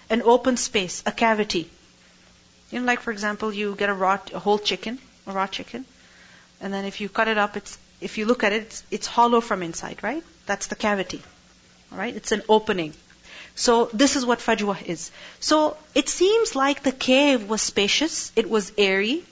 an 0.10 0.22
open 0.22 0.58
space, 0.58 1.04
a 1.06 1.12
cavity. 1.12 1.70
You 2.72 2.80
know, 2.80 2.86
like 2.86 3.02
for 3.02 3.12
example, 3.12 3.54
you 3.54 3.76
get 3.76 3.90
a 3.90 3.94
raw, 3.94 4.20
a 4.34 4.40
whole 4.40 4.60
chicken, 4.60 5.00
a 5.28 5.32
raw 5.32 5.48
chicken, 5.48 5.86
and 6.62 6.74
then 6.74 6.86
if 6.86 7.02
you 7.02 7.10
cut 7.10 7.28
it 7.28 7.38
up, 7.38 7.58
it's, 7.58 7.78
if 8.02 8.18
you 8.18 8.26
look 8.26 8.44
at 8.44 8.54
it, 8.54 8.64
it's, 8.64 8.84
it's 8.92 9.08
hollow 9.08 9.42
from 9.42 9.64
inside, 9.64 10.02
right? 10.02 10.24
That's 10.50 10.68
the 10.68 10.76
cavity. 10.76 11.22
Alright? 11.92 12.16
It's 12.16 12.32
an 12.32 12.44
opening. 12.50 12.94
So 13.56 13.90
this 13.94 14.16
is 14.16 14.26
what 14.26 14.40
fajwa 14.40 14.82
is. 14.86 15.12
So 15.40 15.78
it 15.94 16.10
seems 16.10 16.56
like 16.56 16.84
the 16.84 16.92
cave 16.92 17.50
was 17.50 17.62
spacious, 17.62 18.32
it 18.36 18.50
was 18.50 18.74
airy, 18.78 19.24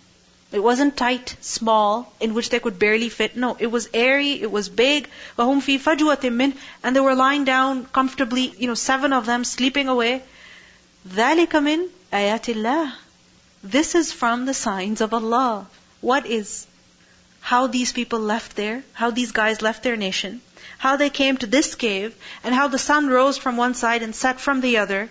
it 0.53 0.63
wasn't 0.63 0.95
tight, 0.95 1.35
small, 1.41 2.13
in 2.19 2.33
which 2.35 2.49
they 2.49 2.59
could 2.59 2.77
barely 2.77 3.09
fit. 3.09 3.35
No, 3.35 3.57
it 3.59 3.67
was 3.67 3.89
airy, 3.93 4.33
it 4.33 4.51
was 4.51 4.69
big. 4.69 5.09
وَهُمْ 5.37 5.61
فِي 5.61 5.79
فَجْوَةٍ 5.79 6.21
مِّنْ 6.31 6.55
And 6.83 6.95
they 6.95 6.99
were 6.99 7.15
lying 7.15 7.43
down 7.43 7.85
comfortably, 7.85 8.53
you 8.59 8.67
know, 8.67 8.75
seven 8.75 9.13
of 9.13 9.25
them 9.25 9.43
sleeping 9.43 9.87
away. 9.87 10.21
ذَلِكَ 11.09 11.47
مِنْ 11.47 11.89
آيَاتِ 12.13 12.53
اللَّهِ 12.53 12.93
This 13.63 13.95
is 13.95 14.13
from 14.13 14.45
the 14.45 14.53
signs 14.53 15.01
of 15.01 15.13
Allah. 15.13 15.67
What 16.01 16.27
is? 16.27 16.67
How 17.41 17.65
these 17.65 17.91
people 17.91 18.19
left 18.19 18.55
there, 18.55 18.83
how 18.93 19.09
these 19.09 19.31
guys 19.31 19.63
left 19.63 19.81
their 19.81 19.97
nation, 19.97 20.39
how 20.77 20.95
they 20.95 21.09
came 21.09 21.37
to 21.37 21.47
this 21.47 21.75
cave, 21.75 22.15
and 22.43 22.53
how 22.53 22.67
the 22.67 22.77
sun 22.77 23.07
rose 23.07 23.37
from 23.37 23.57
one 23.57 23.73
side 23.73 24.03
and 24.03 24.15
set 24.15 24.39
from 24.39 24.61
the 24.61 24.77
other, 24.77 25.09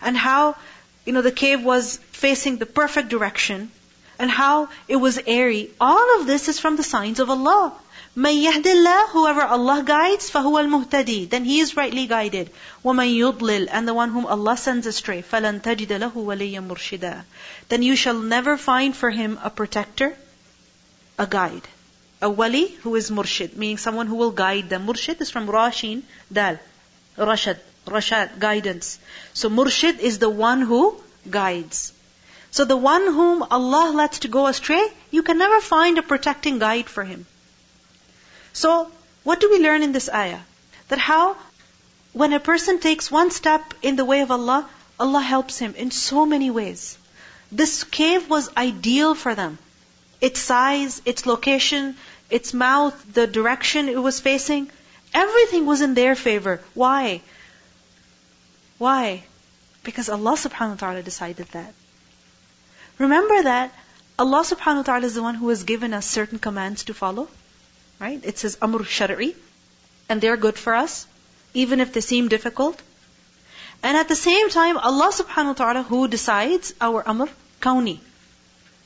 and 0.00 0.16
how, 0.16 0.56
you 1.04 1.12
know, 1.12 1.22
the 1.22 1.32
cave 1.32 1.62
was 1.62 1.98
facing 2.10 2.58
the 2.58 2.66
perfect 2.66 3.08
direction, 3.08 3.70
and 4.18 4.30
how 4.30 4.68
it 4.88 4.96
was 4.96 5.18
airy. 5.26 5.70
All 5.80 6.20
of 6.20 6.26
this 6.26 6.48
is 6.48 6.58
from 6.58 6.76
the 6.76 6.82
signs 6.82 7.20
of 7.20 7.30
Allah. 7.30 7.72
مَن 8.16 8.42
يَهْدِ 8.42 8.64
اللَّهُ 8.64 9.08
Whoever 9.08 9.42
Allah 9.42 9.82
guides, 9.82 10.30
فَهُوَ 10.30 10.60
الْمُهْتَدِي 10.64 11.30
Then 11.30 11.44
he 11.46 11.60
is 11.60 11.76
rightly 11.76 12.06
guided. 12.06 12.50
وَمَن 12.84 13.08
يُضْلِلْ 13.16 13.68
And 13.70 13.88
the 13.88 13.94
one 13.94 14.10
whom 14.10 14.26
Allah 14.26 14.56
sends 14.56 14.86
astray, 14.86 15.22
فَلَن 15.22 15.62
تَجِدَ 15.62 15.88
لَهُ 15.88 16.12
وَلِيًّا 16.12 16.66
مُرْشِدًا 16.68 17.24
Then 17.68 17.82
you 17.82 17.96
shall 17.96 18.18
never 18.18 18.58
find 18.58 18.94
for 18.94 19.08
him 19.08 19.38
a 19.42 19.48
protector, 19.48 20.14
a 21.18 21.26
guide. 21.26 21.66
A 22.21 22.29
wali 22.29 22.67
who 22.81 22.95
is 22.95 23.11
murshid, 23.11 23.55
meaning 23.55 23.77
someone 23.77 24.07
who 24.07 24.15
will 24.15 24.31
guide 24.31 24.69
them. 24.69 24.87
Murshid 24.87 25.21
is 25.21 25.29
from 25.29 25.47
Rashin, 25.47 26.03
Dal. 26.31 26.57
Rashad, 27.17 27.57
Rashad, 27.85 28.39
guidance. 28.39 28.97
So 29.33 29.49
murshid 29.49 29.99
is 29.99 30.19
the 30.19 30.29
one 30.29 30.61
who 30.61 30.99
guides. 31.29 31.93
So 32.51 32.65
the 32.65 32.77
one 32.77 33.05
whom 33.05 33.43
Allah 33.43 33.91
lets 33.93 34.19
to 34.19 34.27
go 34.27 34.47
astray, 34.47 34.83
you 35.11 35.21
can 35.21 35.37
never 35.37 35.61
find 35.61 35.97
a 35.97 36.01
protecting 36.01 36.59
guide 36.59 36.89
for 36.89 37.03
him. 37.03 37.25
So, 38.53 38.91
what 39.23 39.39
do 39.39 39.51
we 39.51 39.59
learn 39.59 39.83
in 39.83 39.91
this 39.91 40.09
ayah? 40.09 40.39
That 40.87 40.97
how, 40.97 41.35
when 42.13 42.33
a 42.33 42.39
person 42.39 42.79
takes 42.79 43.11
one 43.11 43.29
step 43.29 43.73
in 43.83 43.95
the 43.95 44.05
way 44.05 44.21
of 44.21 44.31
Allah, 44.31 44.67
Allah 44.99 45.21
helps 45.21 45.59
him 45.59 45.75
in 45.75 45.91
so 45.91 46.25
many 46.25 46.49
ways. 46.49 46.97
This 47.51 47.83
cave 47.83 48.29
was 48.29 48.49
ideal 48.57 49.13
for 49.13 49.35
them. 49.35 49.59
Its 50.19 50.39
size, 50.39 51.01
its 51.05 51.25
location, 51.25 51.95
its 52.29 52.53
mouth, 52.53 53.13
the 53.13 53.27
direction 53.27 53.87
it 53.89 54.01
was 54.01 54.19
facing, 54.19 54.69
everything 55.13 55.65
was 55.65 55.81
in 55.81 55.93
their 55.93 56.15
favor. 56.15 56.59
Why? 56.73 57.21
Why? 58.77 59.23
Because 59.83 60.09
Allah 60.09 60.33
subhanahu 60.33 60.69
wa 60.69 60.87
ta'ala 60.87 61.03
decided 61.03 61.47
that. 61.49 61.73
Remember 62.97 63.43
that 63.43 63.73
Allah 64.17 64.43
subhanahu 64.43 64.77
wa 64.77 64.87
ta'ala 64.89 65.05
is 65.05 65.13
the 65.15 65.21
one 65.21 65.35
who 65.35 65.49
has 65.49 65.63
given 65.63 65.93
us 65.93 66.05
certain 66.05 66.39
commands 66.39 66.85
to 66.85 66.93
follow. 66.93 67.27
Right? 67.99 68.19
It 68.23 68.39
says 68.39 68.57
amr 68.61 68.79
shar'i. 68.79 69.35
And 70.09 70.21
they're 70.21 70.37
good 70.37 70.57
for 70.57 70.73
us, 70.73 71.05
even 71.53 71.79
if 71.79 71.93
they 71.93 72.01
seem 72.01 72.27
difficult. 72.27 72.81
And 73.83 73.95
at 73.97 74.07
the 74.07 74.15
same 74.15 74.49
time, 74.49 74.77
Allah 74.77 75.11
subhanahu 75.13 75.53
wa 75.53 75.59
ta'ala 75.61 75.83
who 75.83 76.07
decides 76.07 76.73
our 76.81 77.07
amr 77.07 77.29
kauni 77.61 77.99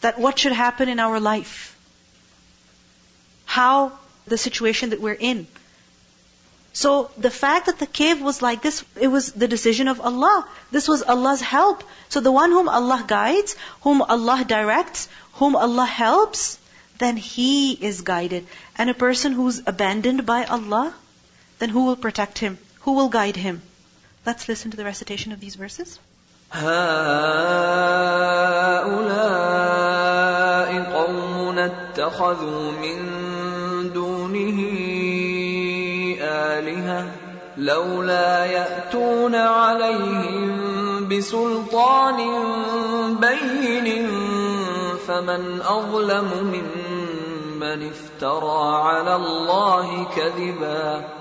that 0.02 0.20
what 0.20 0.40
should 0.40 0.52
happen 0.52 0.90
in 0.90 1.00
our 1.00 1.20
life. 1.20 1.78
How 3.46 3.94
the 4.28 4.38
situation 4.38 4.92
that 4.92 5.02
we're 5.02 5.22
in. 5.32 5.48
So 6.74 7.12
the 7.18 7.30
fact 7.30 7.66
that 7.66 7.80
the 7.80 7.86
cave 7.86 8.22
was 8.22 8.42
like 8.42 8.62
this, 8.62 8.84
it 9.00 9.08
was 9.08 9.32
the 9.34 9.48
decision 9.48 9.88
of 9.88 10.00
Allah. 10.00 10.48
This 10.72 10.88
was 10.88 11.02
Allah's 11.04 11.42
help. 11.42 11.84
So 12.10 12.22
the 12.22 12.32
one 12.32 12.52
whom 12.52 12.70
Allah 12.70 13.04
guides, 13.06 13.56
whom 13.82 14.02
Allah 14.02 14.46
directs, 14.48 15.10
whom 15.34 15.56
Allah 15.56 15.86
helps, 15.86 16.58
then 16.98 17.18
he 17.18 17.74
is 17.74 18.02
guided. 18.02 18.48
And 18.78 18.90
a 18.90 18.94
person 18.94 19.34
who's 19.34 19.62
abandoned 19.66 20.26
by 20.26 20.46
Allah, 20.46 20.94
then 21.60 21.70
who 21.70 21.86
will 21.86 21.98
protect 21.98 22.38
him? 22.38 22.58
Who 22.82 22.94
will 22.94 23.10
guide 23.10 23.36
him? 23.36 23.62
Let's 24.26 24.48
listen 24.48 24.72
to 24.72 24.78
the 24.78 24.86
recitation 24.86 25.32
of 25.32 25.40
these 25.40 25.56
verses. 25.56 26.00
هؤلاء 26.52 26.72
قوم 30.94 31.60
اتخذوا 31.60 32.72
من 32.72 33.00
دونه 33.94 34.60
آلهة 36.22 37.06
لولا 37.58 38.46
يأتون 38.46 39.36
عليهم 39.36 41.08
بسلطان 41.08 42.18
بين 43.16 44.08
فمن 45.08 45.62
أظلم 45.62 46.30
ممن 46.54 47.90
افترى 47.90 48.76
على 48.76 49.16
الله 49.16 50.08
كذبا 50.16 51.21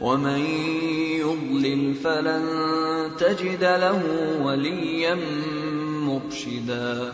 ومن 0.00 0.40
يضلل 1.20 1.94
فلن 1.94 2.44
تجد 3.18 3.64
له 3.64 4.02
وليا 4.42 5.18
مرشدا 6.06 7.12